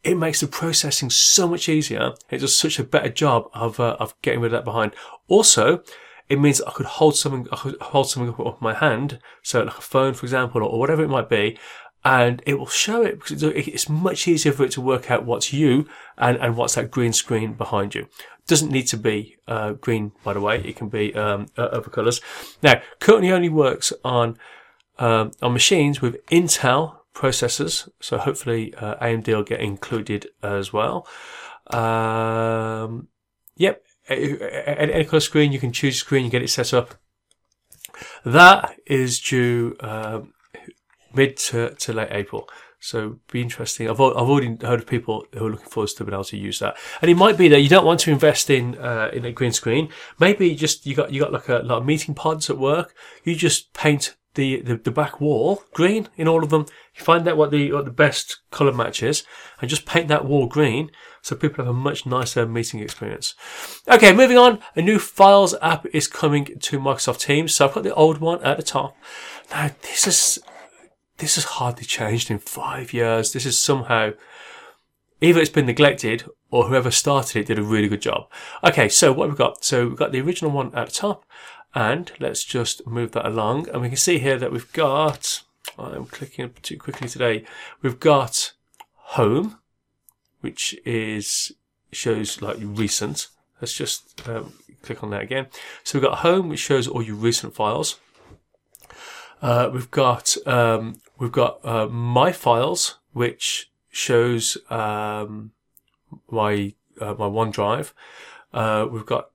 it 0.05 0.15
makes 0.15 0.41
the 0.41 0.47
processing 0.47 1.11
so 1.11 1.49
much 1.49 1.69
easier. 1.69 2.13
It 2.31 2.39
does 2.39 2.55
such 2.55 2.79
a 2.79 2.85
better 2.85 3.09
job 3.09 3.51
of 3.53 3.81
uh, 3.81 3.97
of 3.99 4.15
getting 4.23 4.41
rid 4.41 4.53
of 4.53 4.59
that 4.59 4.65
behind. 4.65 4.95
Also, 5.27 5.83
it 6.29 6.39
means 6.39 6.61
I 6.63 6.73
could 6.73 6.87
hold 6.87 7.17
something, 7.17 7.49
I 7.51 7.57
could 7.57 7.81
hold 7.81 8.09
something 8.09 8.33
up 8.33 8.39
with 8.39 8.61
my 8.61 8.75
hand, 8.75 9.19
so 9.43 9.63
like 9.63 9.79
a 9.79 9.83
phone, 9.83 10.15
for 10.15 10.27
example, 10.27 10.63
or, 10.63 10.79
whatever 10.79 11.03
it 11.03 11.09
might 11.09 11.29
be, 11.29 11.59
and 12.09 12.43
it 12.47 12.55
will 12.59 12.67
show 12.67 13.03
it 13.03 13.19
because 13.19 13.43
it's 13.43 13.87
much 13.87 14.27
easier 14.27 14.51
for 14.51 14.65
it 14.65 14.71
to 14.71 14.81
work 14.81 15.11
out 15.11 15.27
what's 15.27 15.53
you 15.53 15.87
and, 16.17 16.39
and 16.39 16.57
what's 16.57 16.75
that 16.75 16.91
green 16.91 17.13
screen 17.13 17.53
behind 17.53 17.95
you. 17.95 18.09
Doesn't 18.47 18.73
need 18.73 18.87
to 18.87 18.97
be 18.97 19.37
uh, 19.47 19.73
green, 19.73 20.13
by 20.25 20.33
the 20.33 20.41
way. 20.41 20.63
It 20.65 20.75
can 20.75 20.89
be 20.89 21.15
um, 21.15 21.49
other 21.59 21.91
colours. 21.91 22.23
Now, 22.63 22.81
currently 22.99 23.31
only 23.31 23.51
works 23.51 23.93
on 24.07 24.39
um, 24.99 25.33
on 25.43 25.53
machines 25.53 26.01
with 26.01 26.25
Intel 26.29 27.01
processors. 27.15 27.91
So 28.01 28.17
hopefully 28.17 28.75
uh, 28.77 28.95
AMD 29.05 29.27
will 29.27 29.43
get 29.43 29.61
included 29.61 30.29
as 30.43 30.73
well. 30.73 31.07
Um, 31.67 33.09
yep, 33.55 33.85
any 34.09 35.05
color 35.05 35.21
screen 35.21 35.53
you 35.53 35.61
can 35.61 35.73
choose 35.73 35.99
screen, 35.99 36.25
you 36.25 36.31
get 36.31 36.43
it 36.43 36.49
set 36.49 36.73
up. 36.73 36.95
That 38.25 38.79
is 38.87 39.21
due 39.21 39.77
um, 39.81 40.33
mid 41.15 41.37
to, 41.37 41.75
to 41.75 41.93
late 41.93 42.09
April. 42.11 42.49
So 42.81 43.19
be 43.33 43.43
interesting. 43.43 43.89
I've, 43.89 44.01
I've 44.01 44.29
already 44.29 44.57
heard 44.61 44.81
of 44.81 44.87
people 44.87 45.27
who 45.33 45.47
are 45.47 45.51
looking 45.51 45.67
forward 45.67 45.91
to 45.91 46.05
being 46.05 46.15
able 46.15 46.25
to 46.25 46.37
use 46.37 46.61
that. 46.61 46.77
And 47.03 47.11
it 47.11 47.17
might 47.17 47.37
be 47.37 47.49
that 47.49 47.61
you 47.61 47.69
don't 47.69 47.85
want 47.85 48.01
to 48.01 48.13
invest 48.13 48.51
in 48.51 48.79
uh, 48.79 49.11
in 49.13 49.25
a 49.25 49.33
green 49.33 49.53
screen. 49.53 49.89
Maybe 50.21 50.55
just 50.55 50.87
you 50.87 50.95
got 50.95 51.13
you 51.13 51.21
got 51.21 51.33
like 51.33 51.49
a 51.49 51.59
lot 51.65 51.79
of 51.79 51.87
meeting 51.87 52.15
pods 52.15 52.49
at 52.49 52.59
work. 52.59 52.95
You 53.25 53.35
just 53.35 53.73
paint 53.73 54.15
the, 54.35 54.61
the, 54.61 54.77
the 54.77 54.93
back 54.93 55.21
wall 55.21 55.65
green 55.73 56.09
in 56.17 56.29
all 56.29 56.45
of 56.45 56.51
them. 56.51 56.67
You 56.95 57.05
find 57.05 57.27
out 57.27 57.37
what 57.37 57.51
the 57.51 57.73
what 57.73 57.85
the 57.85 57.91
best 57.91 58.39
color 58.53 58.73
match 58.73 59.03
is, 59.03 59.25
and 59.61 59.69
just 59.69 59.85
paint 59.85 60.07
that 60.09 60.25
wall 60.25 60.47
green 60.47 60.93
so 61.21 61.35
people 61.35 61.65
have 61.65 61.75
a 61.75 61.77
much 61.77 62.07
nicer 62.07 62.47
meeting 62.47 62.79
experience. 62.79 63.35
Okay, 63.89 64.13
moving 64.13 64.39
on. 64.39 64.61
A 64.77 64.83
new 64.83 65.01
Files 65.01 65.57
app 65.61 65.85
is 65.87 66.07
coming 66.07 66.45
to 66.61 66.79
Microsoft 66.79 67.21
Teams. 67.21 67.57
So 67.57 67.67
I've 67.67 67.75
got 67.75 67.83
the 67.83 67.95
old 67.95 68.19
one 68.19 68.41
at 68.45 68.57
the 68.57 68.63
top. 68.63 68.97
Now 69.51 69.71
this 69.83 70.07
is 70.07 70.39
this 71.19 71.35
has 71.35 71.45
hardly 71.45 71.85
changed 71.85 72.31
in 72.31 72.39
five 72.39 72.93
years. 72.93 73.33
This 73.33 73.47
is 73.47 73.59
somehow 73.59 74.13
either 75.21 75.41
it's 75.41 75.51
been 75.51 75.67
neglected 75.67 76.25
or 76.51 76.69
whoever 76.69 76.91
started 76.91 77.41
it 77.41 77.47
did 77.47 77.59
a 77.59 77.63
really 77.63 77.89
good 77.89 78.03
job. 78.03 78.29
Okay, 78.65 78.89
so 78.89 79.13
what 79.13 79.29
we've 79.29 79.37
got? 79.37 79.65
So 79.65 79.89
we've 79.89 79.97
got 79.99 80.13
the 80.13 80.21
original 80.21 80.51
one 80.51 80.75
at 80.75 80.87
the 80.87 80.93
top, 80.93 81.25
and 81.75 82.11
let's 82.19 82.45
just 82.45 82.87
move 82.87 83.13
that 83.13 83.27
along. 83.27 83.69
And 83.69 83.83
we 83.83 83.89
can 83.89 83.97
see 83.97 84.19
here 84.19 84.39
that 84.39 84.53
we've 84.53 84.73
got, 84.73 85.43
I'm 85.79 86.07
clicking 86.07 86.55
too 86.63 86.79
quickly 86.79 87.09
today, 87.09 87.45
we've 87.83 88.01
got 88.01 88.53
home. 88.95 89.59
which 90.41 90.77
is 90.85 91.53
shows 91.93 92.43
like 92.43 92.59
recent. 92.61 93.29
Let's 93.61 93.75
just 93.75 94.27
um, 94.29 94.53
click 94.83 95.03
on 95.03 95.11
that 95.11 95.23
again. 95.23 95.47
So 95.83 95.99
we've 95.99 96.09
got 96.09 96.19
home, 96.19 96.49
which 96.49 96.61
shows 96.61 96.87
all 96.87 97.03
your 97.03 97.17
recent 97.17 97.55
files. 97.55 97.99
Uh, 99.43 99.71
we've 99.73 99.91
got 99.91 100.37
um, 100.47 101.01
we've 101.19 101.33
got 101.33 101.65
uh, 101.65 101.87
my 101.87 102.33
files, 102.33 102.99
which 103.13 103.71
shows 103.91 104.57
um, 104.71 105.53
my 106.31 106.75
uh, 107.01 107.15
my 107.15 107.27
OneDrive. 107.27 107.93
Uh, 108.53 108.87
we've 108.91 109.07
got 109.07 109.31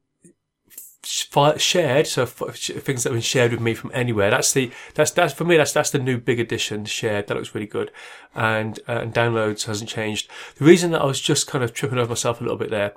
shared, 1.05 2.07
so 2.07 2.25
things 2.25 3.03
that 3.03 3.09
have 3.09 3.13
been 3.13 3.21
shared 3.21 3.51
with 3.51 3.59
me 3.59 3.73
from 3.73 3.91
anywhere. 3.93 4.29
That's 4.31 4.53
the 4.53 4.71
that's 4.95 5.11
that's 5.11 5.33
for 5.33 5.43
me. 5.43 5.57
That's 5.57 5.73
that's 5.73 5.89
the 5.91 5.99
new 5.99 6.17
big 6.17 6.39
addition. 6.39 6.85
shared. 6.85 7.27
That 7.27 7.35
looks 7.35 7.53
really 7.53 7.67
good, 7.67 7.91
and 8.33 8.79
uh, 8.87 8.99
and 9.01 9.13
downloads 9.13 9.65
hasn't 9.65 9.89
changed. 9.89 10.29
The 10.55 10.65
reason 10.65 10.91
that 10.91 11.01
I 11.01 11.05
was 11.05 11.19
just 11.19 11.47
kind 11.47 11.63
of 11.63 11.73
tripping 11.73 11.99
over 11.99 12.09
myself 12.09 12.39
a 12.39 12.43
little 12.43 12.57
bit 12.57 12.69
there 12.69 12.93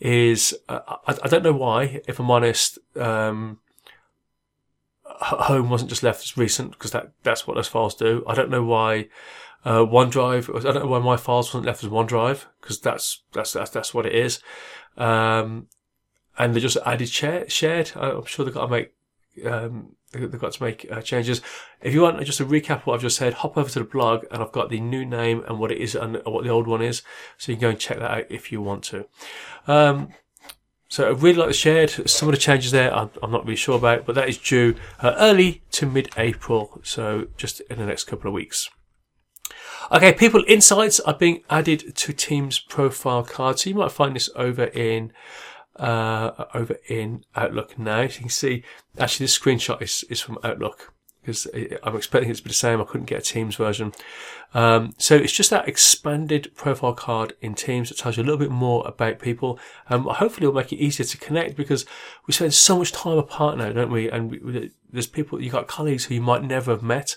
is 0.00 0.56
uh, 0.68 0.80
I, 1.06 1.18
I 1.24 1.28
don't 1.28 1.42
know 1.42 1.52
why. 1.52 2.00
If 2.06 2.20
I'm 2.20 2.30
honest, 2.30 2.78
um, 2.96 3.58
home 5.20 5.70
wasn't 5.70 5.90
just 5.90 6.02
left 6.02 6.22
as 6.22 6.36
recent 6.36 6.72
because 6.72 6.92
that 6.92 7.12
that's 7.22 7.46
what 7.46 7.54
those 7.54 7.68
files 7.68 7.94
do. 7.94 8.24
I 8.26 8.34
don't 8.34 8.50
know 8.50 8.64
why. 8.64 9.08
Uh, 9.64 9.80
OneDrive. 9.80 10.56
I 10.56 10.72
don't 10.72 10.84
know 10.84 10.90
why 10.90 11.00
my 11.00 11.16
files 11.16 11.48
wasn't 11.48 11.66
left 11.66 11.82
as 11.82 11.90
OneDrive 11.90 12.44
because 12.60 12.80
that's 12.80 13.22
that's 13.32 13.52
that's 13.52 13.70
that's 13.70 13.92
what 13.92 14.06
it 14.06 14.14
is. 14.14 14.40
Um, 14.96 15.66
and 16.38 16.54
they 16.54 16.60
just 16.60 16.78
added 16.86 17.08
share, 17.08 17.48
shared. 17.50 17.90
I'm 17.96 18.24
sure 18.24 18.44
they've 18.44 18.54
got 18.54 18.66
to 18.66 18.70
make 18.70 18.92
um, 19.44 19.96
they've 20.12 20.38
got 20.38 20.52
to 20.52 20.62
make 20.62 20.86
uh, 20.90 21.02
changes. 21.02 21.40
If 21.82 21.92
you 21.92 22.02
want 22.02 22.24
just 22.24 22.40
a 22.40 22.44
recap 22.44 22.76
of 22.76 22.86
what 22.86 22.94
I've 22.94 23.02
just 23.02 23.16
said, 23.16 23.34
hop 23.34 23.56
over 23.56 23.68
to 23.68 23.78
the 23.80 23.84
blog 23.84 24.24
and 24.30 24.42
I've 24.42 24.52
got 24.52 24.70
the 24.70 24.80
new 24.80 25.04
name 25.04 25.44
and 25.46 25.58
what 25.58 25.72
it 25.72 25.78
is 25.78 25.94
and 25.94 26.20
what 26.24 26.44
the 26.44 26.50
old 26.50 26.66
one 26.66 26.82
is, 26.82 27.02
so 27.36 27.52
you 27.52 27.56
can 27.56 27.62
go 27.62 27.68
and 27.70 27.78
check 27.78 27.98
that 27.98 28.10
out 28.10 28.24
if 28.30 28.50
you 28.50 28.62
want 28.62 28.84
to. 28.84 29.06
Um, 29.66 30.10
so 30.88 31.06
I 31.06 31.10
really 31.10 31.38
like 31.38 31.48
the 31.48 31.54
shared. 31.54 31.90
Some 32.08 32.28
of 32.28 32.34
the 32.34 32.40
changes 32.40 32.72
there 32.72 32.94
I'm, 32.94 33.10
I'm 33.22 33.30
not 33.30 33.44
really 33.44 33.56
sure 33.56 33.76
about, 33.76 34.06
but 34.06 34.14
that 34.14 34.28
is 34.28 34.38
due 34.38 34.74
uh, 35.00 35.14
early 35.18 35.62
to 35.72 35.86
mid-April, 35.86 36.80
so 36.82 37.28
just 37.36 37.60
in 37.62 37.78
the 37.78 37.86
next 37.86 38.04
couple 38.04 38.28
of 38.28 38.34
weeks. 38.34 38.70
Okay, 39.90 40.12
people 40.12 40.44
insights 40.46 41.00
are 41.00 41.14
being 41.14 41.42
added 41.48 41.94
to 41.96 42.12
Teams 42.12 42.58
profile 42.58 43.22
cards. 43.22 43.62
So 43.62 43.70
you 43.70 43.76
might 43.76 43.92
find 43.92 44.16
this 44.16 44.28
over 44.34 44.64
in 44.64 45.12
uh, 45.76 46.44
over 46.54 46.76
in 46.88 47.24
Outlook 47.36 47.78
now. 47.78 48.02
You 48.02 48.08
can 48.08 48.28
see 48.28 48.64
actually 48.98 49.24
this 49.24 49.38
screenshot 49.38 49.80
is, 49.80 50.04
is 50.10 50.20
from 50.20 50.38
Outlook 50.42 50.92
because 51.28 51.46
I'm 51.82 51.94
expecting 51.94 52.30
it 52.30 52.36
to 52.38 52.42
be 52.42 52.48
the 52.48 52.54
same. 52.54 52.80
I 52.80 52.84
couldn't 52.84 53.06
get 53.06 53.18
a 53.18 53.22
Teams 53.22 53.56
version. 53.56 53.92
Um, 54.54 54.94
so 54.96 55.14
it's 55.14 55.32
just 55.32 55.50
that 55.50 55.68
expanded 55.68 56.50
profile 56.56 56.94
card 56.94 57.34
in 57.42 57.54
Teams 57.54 57.90
that 57.90 57.98
tells 57.98 58.16
you 58.16 58.22
a 58.22 58.24
little 58.24 58.38
bit 58.38 58.50
more 58.50 58.82
about 58.86 59.18
people. 59.18 59.58
Um, 59.90 60.04
hopefully 60.04 60.46
it'll 60.46 60.54
make 60.54 60.72
it 60.72 60.76
easier 60.76 61.04
to 61.04 61.18
connect 61.18 61.54
because 61.54 61.84
we 62.26 62.32
spend 62.32 62.54
so 62.54 62.78
much 62.78 62.92
time 62.92 63.18
apart 63.18 63.58
now, 63.58 63.72
don't 63.72 63.92
we? 63.92 64.10
And 64.10 64.30
we, 64.30 64.70
there's 64.90 65.06
people, 65.06 65.42
you've 65.42 65.52
got 65.52 65.66
colleagues 65.66 66.06
who 66.06 66.14
you 66.14 66.22
might 66.22 66.42
never 66.42 66.70
have 66.70 66.82
met. 66.82 67.16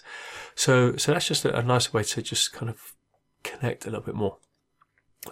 So, 0.55 0.97
so 0.97 1.13
that's 1.13 1.29
just 1.29 1.45
a, 1.45 1.57
a 1.57 1.63
nice 1.63 1.93
way 1.93 2.03
to 2.03 2.21
just 2.21 2.51
kind 2.51 2.69
of 2.69 2.93
connect 3.43 3.85
a 3.85 3.91
little 3.91 4.05
bit 4.05 4.15
more. 4.15 4.39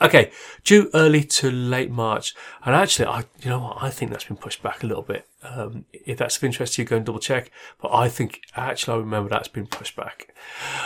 Okay, 0.02 0.32
due 0.64 0.88
early 0.94 1.24
to 1.24 1.50
late 1.50 1.90
March, 1.90 2.36
and 2.64 2.76
actually, 2.76 3.08
I 3.08 3.24
you 3.42 3.50
know 3.50 3.60
what 3.60 3.78
I 3.82 3.90
think 3.90 4.12
that's 4.12 4.26
been 4.26 4.38
pushed 4.38 4.62
back 4.62 4.84
a 4.84 4.86
little 4.86 5.02
bit. 5.02 5.28
Um, 5.42 5.86
if 5.92 6.20
that's 6.20 6.38
of 6.38 6.44
interest 6.44 6.76
to 6.76 6.84
you, 6.84 6.88
go 6.88 6.98
and 6.98 7.06
double 7.06 7.20
check. 7.20 7.50
But 7.82 7.92
I 7.92 8.08
think 8.08 8.42
actually, 8.56 8.94
I 8.94 8.98
remember 9.00 9.30
that's 9.30 9.48
been 9.48 9.66
pushed 9.66 9.96
back. 9.96 10.36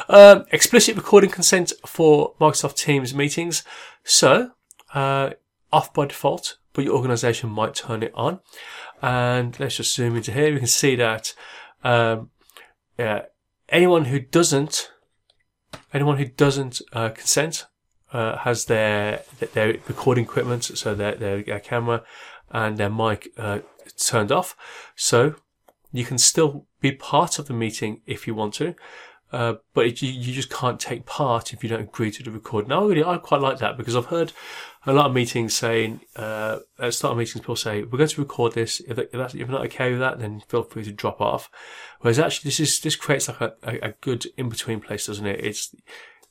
Um, 0.07 0.45
explicit 0.51 0.95
recording 0.95 1.29
consent 1.29 1.73
for 1.85 2.33
Microsoft 2.39 2.77
Teams 2.77 3.13
meetings, 3.13 3.63
so 4.05 4.51
uh, 4.93 5.31
off 5.73 5.93
by 5.93 6.05
default, 6.05 6.57
but 6.71 6.85
your 6.85 6.95
organisation 6.95 7.49
might 7.49 7.75
turn 7.75 8.03
it 8.03 8.13
on. 8.15 8.39
And 9.01 9.59
let's 9.59 9.75
just 9.75 9.93
zoom 9.93 10.15
into 10.15 10.31
here. 10.31 10.53
We 10.53 10.59
can 10.59 10.67
see 10.67 10.95
that 10.95 11.33
um, 11.83 12.29
yeah, 12.97 13.23
anyone 13.69 14.05
who 14.05 14.19
doesn't 14.19 14.91
anyone 15.93 16.17
who 16.17 16.25
doesn't 16.25 16.81
uh, 16.93 17.09
consent 17.09 17.65
uh, 18.13 18.37
has 18.37 18.65
their 18.65 19.23
their 19.53 19.75
recording 19.87 20.23
equipment, 20.23 20.63
so 20.63 20.95
their 20.95 21.15
their 21.15 21.59
camera 21.59 22.03
and 22.49 22.77
their 22.77 22.89
mic 22.89 23.29
uh, 23.37 23.59
turned 23.97 24.31
off. 24.31 24.55
So 24.95 25.35
you 25.91 26.05
can 26.05 26.17
still 26.17 26.65
be 26.79 26.91
part 26.91 27.39
of 27.39 27.47
the 27.47 27.53
meeting 27.53 28.01
if 28.05 28.27
you 28.27 28.35
want 28.35 28.53
to, 28.55 28.75
uh, 29.31 29.55
but 29.73 29.85
it, 29.85 30.01
you, 30.01 30.11
you 30.11 30.33
just 30.33 30.49
can't 30.49 30.79
take 30.79 31.05
part 31.05 31.53
if 31.53 31.63
you 31.63 31.69
don't 31.69 31.81
agree 31.81 32.11
to 32.11 32.23
the 32.23 32.31
recording. 32.31 32.69
Now, 32.69 32.85
really, 32.85 33.03
I 33.03 33.17
quite 33.17 33.41
like 33.41 33.57
that 33.59 33.77
because 33.77 33.95
I've 33.95 34.05
heard 34.05 34.31
a 34.85 34.93
lot 34.93 35.07
of 35.07 35.13
meetings 35.13 35.55
saying, 35.55 36.01
uh, 36.15 36.59
at 36.77 36.93
start 36.93 37.13
of 37.13 37.17
meetings, 37.17 37.41
people 37.41 37.55
say, 37.55 37.83
we're 37.83 37.97
going 37.97 38.09
to 38.09 38.21
record 38.21 38.53
this. 38.53 38.79
If, 38.81 38.97
if, 38.99 39.13
if 39.13 39.35
you're 39.35 39.47
not 39.47 39.65
okay 39.65 39.91
with 39.91 39.99
that, 39.99 40.19
then 40.19 40.41
feel 40.47 40.63
free 40.63 40.83
to 40.83 40.91
drop 40.91 41.21
off. 41.21 41.49
Whereas 42.01 42.19
actually, 42.19 42.49
this 42.49 42.59
is, 42.59 42.79
this 42.81 42.95
creates 42.95 43.27
like 43.27 43.41
a, 43.41 43.53
a, 43.63 43.89
a 43.89 43.93
good 44.01 44.25
in-between 44.37 44.81
place, 44.81 45.07
doesn't 45.07 45.25
it? 45.25 45.43
It's, 45.43 45.75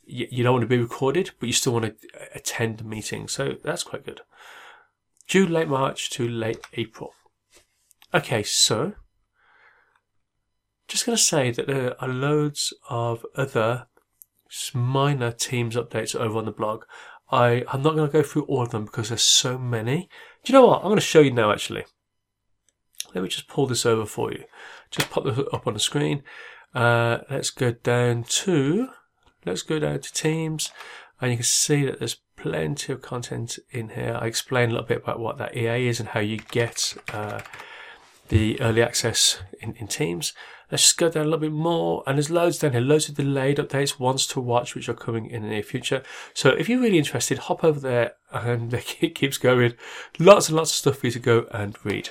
you, 0.05 0.27
you 0.31 0.43
don't 0.43 0.55
want 0.55 0.63
to 0.63 0.69
be 0.69 0.79
recorded, 0.79 1.31
but 1.39 1.47
you 1.47 1.53
still 1.53 1.73
want 1.73 1.85
to 1.85 2.09
attend 2.35 2.79
the 2.79 2.85
meeting. 2.85 3.29
So 3.29 3.57
that's 3.63 3.83
quite 3.83 4.05
good. 4.05 4.21
Due 5.29 5.47
late 5.47 5.69
March 5.69 6.11
to 6.11 6.29
late 6.29 6.61
April. 6.75 7.13
Okay, 8.15 8.43
so 8.43 8.95
just 10.89 11.07
going 11.07 11.17
to 11.17 11.23
say 11.23 11.51
that 11.51 11.67
there 11.67 12.01
are 12.03 12.09
loads 12.09 12.75
of 12.91 13.25
other 13.35 13.87
minor 14.75 15.33
Teams 15.33 15.77
updates 15.77 16.15
over 16.15 16.37
on 16.39 16.45
the 16.45 16.53
blog. 16.53 16.85
I, 17.31 17.65
I'm 17.69 17.83
not 17.83 17.95
going 17.95 18.07
to 18.07 18.13
go 18.13 18.23
through 18.23 18.43
all 18.43 18.63
of 18.63 18.71
them 18.71 18.85
because 18.85 19.09
there's 19.09 19.23
so 19.23 19.57
many. 19.57 20.11
Do 20.45 20.53
you 20.53 20.59
know 20.59 20.67
what? 20.67 20.79
I'm 20.79 20.89
going 20.89 20.97
to 20.97 21.01
show 21.01 21.21
you 21.21 21.33
now 21.33 21.51
actually. 21.51 21.85
Let 23.15 23.23
me 23.23 23.29
just 23.29 23.49
pull 23.49 23.67
this 23.67 23.87
over 23.87 24.05
for 24.05 24.33
you. 24.33 24.45
Just 24.91 25.11
pop 25.11 25.25
this 25.25 25.39
up 25.53 25.67
on 25.67 25.75
the 25.75 25.81
screen. 25.81 26.23
Uh, 26.75 27.19
let's 27.31 27.51
go 27.51 27.73
down 27.73 28.25
to 28.25 28.89
let's 29.45 29.63
go 29.63 29.79
down 29.79 30.01
to 30.01 30.13
Teams 30.13 30.71
and 31.21 31.31
you 31.31 31.37
can 31.37 31.45
see 31.45 31.85
that 31.85 32.01
there's 32.01 32.17
plenty 32.37 32.93
of 32.93 33.01
content 33.01 33.59
in 33.71 33.91
here. 33.91 34.19
I 34.21 34.27
explain 34.27 34.71
a 34.71 34.73
little 34.73 34.87
bit 34.87 35.03
about 35.03 35.21
what 35.21 35.39
that 35.39 35.57
EA 35.57 35.87
is 35.87 36.01
and 36.01 36.09
how 36.09 36.21
you 36.21 36.39
get 36.51 36.95
uh, 37.13 37.41
the 38.29 38.61
early 38.61 38.83
access 38.83 39.41
in, 39.61 39.75
in 39.77 39.87
Teams. 39.87 40.33
Let's 40.71 40.83
just 40.85 40.99
go 40.99 41.11
down 41.11 41.23
a 41.23 41.27
little 41.27 41.39
bit 41.39 41.53
more, 41.53 42.03
and 42.07 42.17
there's 42.17 42.31
loads 42.31 42.59
down 42.59 42.73
here, 42.73 42.81
loads 42.81 43.09
of 43.09 43.15
delayed 43.15 43.59
updates, 43.59 44.01
ones 44.01 44.27
to 44.29 44.41
watch, 44.41 44.75
which 44.75 44.89
are 44.89 44.95
coming 44.95 45.27
in 45.27 45.43
the 45.43 45.49
near 45.49 45.63
future. 45.63 46.03
So 46.35 46.49
if 46.49 46.69
you're 46.69 46.81
really 46.81 46.99
interested, 46.99 47.39
hop 47.39 47.63
over 47.63 47.79
there, 47.79 48.15
and 48.33 48.73
it 49.01 49.15
keeps 49.15 49.37
going. 49.37 49.75
Lots 50.19 50.49
and 50.49 50.57
lots 50.57 50.71
of 50.71 50.77
stuff 50.77 50.99
for 50.99 51.07
you 51.07 51.13
to 51.13 51.19
go 51.19 51.47
and 51.53 51.77
read. 51.85 52.09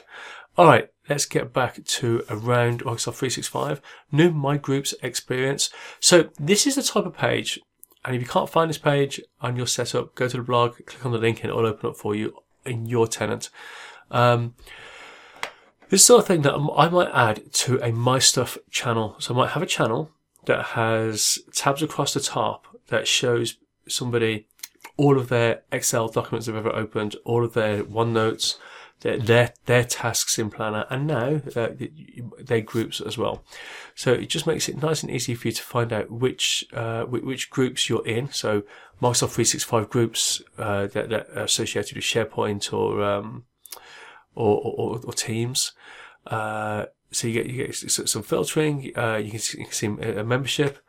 All 0.57 0.67
right, 0.67 0.89
let's 1.11 1.25
get 1.25 1.51
back 1.51 1.83
to 1.83 2.23
around 2.29 2.79
Microsoft 2.85 3.15
365, 3.15 3.81
new 4.13 4.31
My 4.31 4.55
Groups 4.55 4.93
experience. 5.03 5.69
So 5.99 6.29
this 6.39 6.65
is 6.65 6.75
the 6.75 6.83
type 6.83 7.05
of 7.05 7.17
page, 7.17 7.59
and 8.05 8.15
if 8.15 8.21
you 8.21 8.27
can't 8.27 8.49
find 8.49 8.69
this 8.69 8.77
page 8.77 9.19
on 9.41 9.57
your 9.57 9.67
setup, 9.67 10.15
go 10.15 10.29
to 10.29 10.37
the 10.37 10.43
blog, 10.43 10.77
click 10.85 11.05
on 11.05 11.11
the 11.11 11.17
link, 11.17 11.43
and 11.43 11.49
it'll 11.49 11.65
open 11.65 11.89
up 11.89 11.97
for 11.97 12.15
you 12.15 12.37
in 12.65 12.85
your 12.85 13.07
tenant. 13.07 13.49
Um, 14.09 14.55
this 15.89 16.05
sort 16.05 16.21
of 16.21 16.27
thing 16.27 16.43
that 16.43 16.53
I 16.53 16.87
might 16.87 17.11
add 17.13 17.51
to 17.53 17.77
a 17.83 17.91
My 17.91 18.19
Stuff 18.19 18.57
channel. 18.69 19.17
So 19.19 19.33
I 19.33 19.37
might 19.37 19.49
have 19.49 19.61
a 19.61 19.65
channel 19.65 20.11
that 20.45 20.67
has 20.67 21.39
tabs 21.53 21.83
across 21.83 22.13
the 22.13 22.21
top 22.21 22.67
that 22.87 23.05
shows 23.05 23.57
somebody 23.85 24.47
all 24.95 25.19
of 25.19 25.27
their 25.27 25.63
Excel 25.73 26.07
documents 26.07 26.47
they've 26.47 26.55
ever 26.55 26.73
opened, 26.73 27.17
all 27.25 27.43
of 27.43 27.51
their 27.51 27.83
OneNotes, 27.83 28.55
their 29.01 29.17
their, 29.17 29.53
their 29.65 29.83
tasks 29.83 30.39
in 30.39 30.49
Planner, 30.49 30.85
and 30.89 31.07
now 31.07 31.41
uh, 31.55 31.69
their 32.39 32.61
groups 32.61 33.01
as 33.01 33.17
well. 33.17 33.43
So 33.95 34.13
it 34.13 34.29
just 34.29 34.47
makes 34.47 34.69
it 34.69 34.81
nice 34.81 35.03
and 35.03 35.11
easy 35.11 35.35
for 35.35 35.47
you 35.49 35.53
to 35.53 35.63
find 35.63 35.91
out 35.91 36.09
which 36.09 36.65
uh, 36.73 37.03
which 37.03 37.49
groups 37.49 37.89
you're 37.89 38.07
in. 38.07 38.31
So 38.31 38.63
Microsoft 39.01 39.31
365 39.31 39.89
groups 39.89 40.41
uh, 40.57 40.87
that, 40.87 41.09
that, 41.09 41.29
are 41.35 41.43
associated 41.43 41.95
with 41.95 42.05
SharePoint 42.05 42.71
or 42.71 43.03
um, 43.03 43.45
or, 44.35 44.61
or, 44.63 45.01
or, 45.03 45.13
Teams. 45.13 45.73
Uh, 46.27 46.85
so 47.11 47.27
you 47.27 47.33
get 47.33 47.47
you 47.47 47.65
get 47.65 47.75
some 47.75 48.23
filtering. 48.23 48.91
Uh, 48.95 49.17
you, 49.17 49.31
can, 49.31 49.41
you 49.59 49.65
can 49.65 49.73
see 49.73 49.87
a 49.87 50.23
membership 50.23 50.79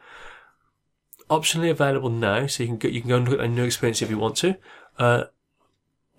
optionally 1.32 1.70
available 1.70 2.10
now, 2.10 2.46
so 2.46 2.62
you 2.62 2.68
can 2.68 2.76
go, 2.76 2.88
you 2.88 3.00
can 3.00 3.08
go 3.08 3.16
and 3.16 3.28
look 3.28 3.38
at 3.38 3.44
a 3.44 3.48
new 3.48 3.64
experience 3.64 4.02
if 4.02 4.10
you 4.10 4.18
want 4.18 4.36
to, 4.36 4.56
uh, 4.98 5.24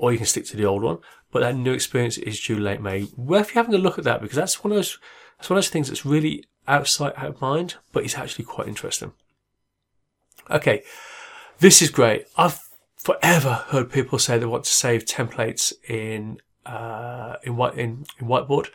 or 0.04 0.12
you 0.12 0.18
can 0.18 0.28
stick 0.28 0.46
to 0.46 0.58
the 0.58 0.66
old 0.66 0.84
one 0.84 0.98
but 1.34 1.40
that 1.40 1.56
new 1.56 1.74
experience 1.74 2.18
is 2.20 2.40
due 2.40 2.58
late 2.58 2.80
May. 2.80 3.08
Worth 3.18 3.50
you 3.50 3.56
having 3.56 3.74
a 3.74 3.80
look 3.80 3.98
at 3.98 4.06
that 4.06 4.22
because 4.22 4.38
that's 4.38 4.64
one 4.64 4.72
of 4.72 4.78
those 4.78 5.00
that's 5.38 5.50
one 5.50 5.58
of 5.58 5.64
those 5.64 5.70
things 5.70 5.88
that's 5.90 6.06
really 6.06 6.46
outside 6.68 7.14
out 7.18 7.30
of 7.30 7.42
mind, 7.42 7.76
but 7.92 8.06
it's 8.06 8.18
actually 8.18 8.46
quite 8.46 8.68
interesting. 8.68 9.12
Okay, 10.50 10.84
this 11.60 11.82
is 11.82 11.90
great. 11.90 12.28
I've 12.38 12.62
forever 12.96 13.66
heard 13.70 13.92
people 13.92 14.20
say 14.20 14.38
they 14.38 14.46
want 14.46 14.64
to 14.66 14.70
save 14.70 15.06
templates 15.06 15.74
in 15.90 16.40
uh, 16.68 17.38
in 17.44 17.58
white 17.58 17.74
in, 17.74 18.06
in 18.20 18.28
whiteboard, 18.28 18.68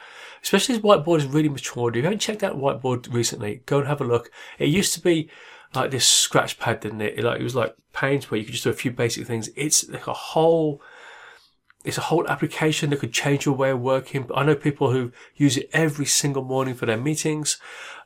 especially 0.42 0.74
as 0.74 0.80
whiteboard 0.80 1.18
is 1.18 1.26
really 1.26 1.48
matured. 1.48 1.94
If 1.94 1.98
you 1.98 2.02
haven't 2.02 2.18
checked 2.18 2.42
out 2.42 2.58
whiteboard 2.58 3.14
recently, 3.14 3.62
go 3.66 3.78
and 3.78 3.86
have 3.86 4.00
a 4.00 4.04
look. 4.04 4.32
It 4.58 4.68
used 4.68 4.94
to 4.94 5.00
be 5.00 5.30
like 5.74 5.92
this 5.92 6.08
scratch 6.08 6.58
pad, 6.58 6.80
didn't 6.80 7.02
it? 7.02 7.18
it 7.18 7.24
like 7.24 7.38
it 7.38 7.44
was 7.44 7.54
like 7.54 7.76
Paint 7.92 8.30
where 8.30 8.38
you 8.38 8.44
could 8.44 8.54
just 8.54 8.64
do 8.64 8.70
a 8.70 8.74
few 8.74 8.90
basic 8.90 9.26
things. 9.26 9.48
It's 9.54 9.88
like 9.88 10.08
a 10.08 10.12
whole 10.12 10.82
it's 11.84 11.98
a 11.98 12.02
whole 12.02 12.26
application 12.28 12.90
that 12.90 13.00
could 13.00 13.12
change 13.12 13.46
your 13.46 13.54
way 13.54 13.70
of 13.70 13.80
working. 13.80 14.28
I 14.34 14.44
know 14.44 14.54
people 14.54 14.90
who 14.90 15.12
use 15.36 15.56
it 15.56 15.70
every 15.72 16.06
single 16.06 16.44
morning 16.44 16.74
for 16.74 16.86
their 16.86 16.96
meetings. 16.96 17.58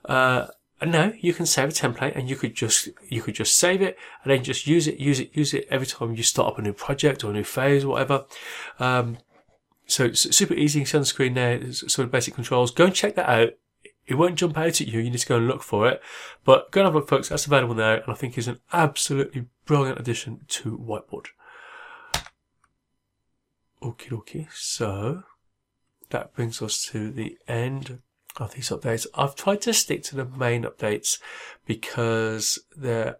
Uh, 0.04 0.48
now 0.84 1.12
you 1.20 1.32
can 1.32 1.46
save 1.46 1.68
a 1.68 1.72
template 1.72 2.16
and 2.16 2.28
you 2.28 2.36
could 2.36 2.54
just, 2.54 2.88
you 3.08 3.22
could 3.22 3.34
just 3.34 3.56
save 3.56 3.80
it 3.80 3.96
and 4.22 4.32
then 4.32 4.44
just 4.44 4.66
use 4.66 4.86
it, 4.86 4.98
use 4.98 5.20
it, 5.20 5.30
use 5.32 5.54
it 5.54 5.66
every 5.70 5.86
time 5.86 6.14
you 6.14 6.22
start 6.22 6.52
up 6.52 6.58
a 6.58 6.62
new 6.62 6.72
project 6.72 7.24
or 7.24 7.30
a 7.30 7.34
new 7.34 7.44
phase 7.44 7.84
or 7.84 7.88
whatever. 7.88 8.24
Um, 8.78 9.18
so 9.86 10.04
it's 10.04 10.34
super 10.36 10.54
easy. 10.54 10.80
You 10.80 10.86
see 10.86 10.96
on 10.96 11.02
the 11.02 11.06
screen 11.06 11.34
there, 11.34 11.72
sort 11.72 12.06
of 12.06 12.10
basic 12.10 12.34
controls. 12.34 12.70
Go 12.70 12.86
and 12.86 12.94
check 12.94 13.14
that 13.16 13.28
out. 13.28 13.50
It 14.06 14.14
won't 14.14 14.36
jump 14.36 14.58
out 14.58 14.66
at 14.66 14.80
you. 14.80 15.00
You 15.00 15.10
need 15.10 15.18
to 15.18 15.26
go 15.26 15.36
and 15.36 15.46
look 15.46 15.62
for 15.62 15.88
it. 15.88 16.02
But 16.44 16.70
go 16.72 16.80
and 16.80 16.86
have 16.86 16.94
a 16.94 16.98
look, 16.98 17.08
folks. 17.08 17.28
That's 17.28 17.46
available 17.46 17.74
now. 17.74 17.94
And 17.94 18.04
I 18.08 18.14
think 18.14 18.36
is 18.36 18.48
an 18.48 18.60
absolutely 18.72 19.46
brilliant 19.64 20.00
addition 20.00 20.40
to 20.48 20.76
Whiteboard. 20.76 21.26
Okie 23.82 24.10
dokie. 24.10 24.48
So 24.52 25.24
that 26.10 26.34
brings 26.34 26.62
us 26.62 26.82
to 26.86 27.10
the 27.10 27.36
end 27.48 28.00
of 28.36 28.54
these 28.54 28.70
updates. 28.70 29.06
I've 29.14 29.34
tried 29.34 29.60
to 29.62 29.74
stick 29.74 30.02
to 30.04 30.16
the 30.16 30.24
main 30.24 30.64
updates 30.64 31.18
because 31.66 32.58
there 32.76 33.16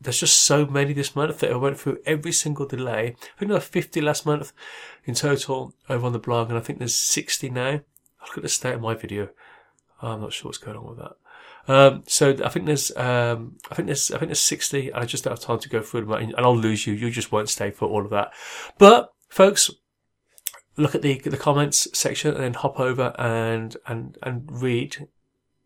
there's 0.00 0.20
just 0.20 0.40
so 0.40 0.64
many 0.64 0.94
this 0.94 1.14
month 1.14 1.40
that 1.40 1.52
I 1.52 1.56
went 1.56 1.78
through 1.78 1.98
every 2.06 2.32
single 2.32 2.66
delay. 2.66 3.16
I 3.20 3.38
think 3.38 3.48
there 3.48 3.48
were 3.48 3.60
50 3.60 4.00
last 4.00 4.24
month 4.24 4.52
in 5.04 5.14
total 5.14 5.74
over 5.90 6.06
on 6.06 6.12
the 6.12 6.18
blog, 6.18 6.48
and 6.48 6.56
I 6.56 6.62
think 6.62 6.78
there's 6.78 6.94
60 6.94 7.50
now. 7.50 7.80
Look 8.26 8.38
at 8.38 8.42
the 8.42 8.48
state 8.48 8.74
of 8.74 8.80
my 8.80 8.94
video. 8.94 9.28
I'm 10.00 10.22
not 10.22 10.32
sure 10.32 10.48
what's 10.48 10.58
going 10.58 10.78
on 10.78 10.86
with 10.86 10.98
that. 10.98 11.16
Um, 11.68 12.02
so 12.06 12.34
I 12.42 12.48
think 12.48 12.64
there's, 12.64 12.90
um, 12.96 13.58
I 13.70 13.74
think 13.74 13.86
there's, 13.86 14.10
I 14.10 14.16
think 14.16 14.28
there's 14.28 14.40
60, 14.40 14.88
and 14.88 14.96
I 14.96 15.04
just 15.04 15.24
don't 15.24 15.32
have 15.32 15.40
time 15.40 15.58
to 15.58 15.68
go 15.68 15.82
through 15.82 16.06
them, 16.06 16.12
and 16.12 16.34
I'll 16.38 16.56
lose 16.56 16.86
you. 16.86 16.94
You 16.94 17.10
just 17.10 17.30
won't 17.30 17.50
stay 17.50 17.70
for 17.70 17.86
all 17.86 18.02
of 18.02 18.10
that. 18.10 18.32
But 18.78 19.12
folks, 19.28 19.70
look 20.80 20.94
at 20.94 21.02
the 21.02 21.18
the 21.18 21.36
comments 21.36 21.86
section 21.96 22.34
and 22.34 22.42
then 22.42 22.54
hop 22.54 22.80
over 22.80 23.14
and 23.18 23.76
and 23.86 24.18
and 24.22 24.50
read 24.50 25.08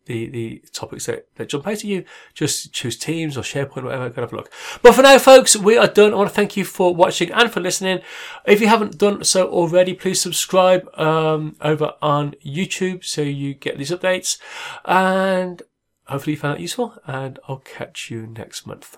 the 0.05 0.27
the 0.27 0.63
topics 0.71 1.05
that, 1.07 1.27
that 1.35 1.49
jump 1.49 1.67
out 1.67 1.73
at 1.73 1.83
you. 1.83 2.05
Just 2.33 2.71
choose 2.73 2.97
Teams 2.97 3.37
or 3.37 3.41
SharePoint, 3.41 3.83
whatever. 3.83 4.09
Go 4.09 4.21
have 4.21 4.33
a 4.33 4.35
look. 4.35 4.51
But 4.81 4.93
for 4.93 5.01
now, 5.01 5.17
folks, 5.17 5.55
we 5.55 5.77
are 5.77 5.87
done. 5.87 6.13
I 6.13 6.17
want 6.17 6.29
to 6.29 6.35
thank 6.35 6.55
you 6.55 6.63
for 6.63 6.95
watching 6.95 7.31
and 7.31 7.51
for 7.51 7.59
listening. 7.59 7.99
If 8.45 8.61
you 8.61 8.67
haven't 8.67 8.97
done 8.97 9.23
so 9.23 9.47
already, 9.47 9.93
please 9.93 10.21
subscribe 10.21 10.87
um, 10.99 11.55
over 11.61 11.93
on 12.01 12.35
YouTube 12.45 13.03
so 13.03 13.21
you 13.21 13.53
get 13.53 13.77
these 13.77 13.91
updates. 13.91 14.37
And 14.85 15.61
hopefully 16.07 16.33
you 16.33 16.39
found 16.39 16.59
it 16.59 16.61
useful. 16.61 16.97
And 17.05 17.39
I'll 17.47 17.57
catch 17.57 18.11
you 18.11 18.27
next 18.27 18.65
month. 18.65 18.97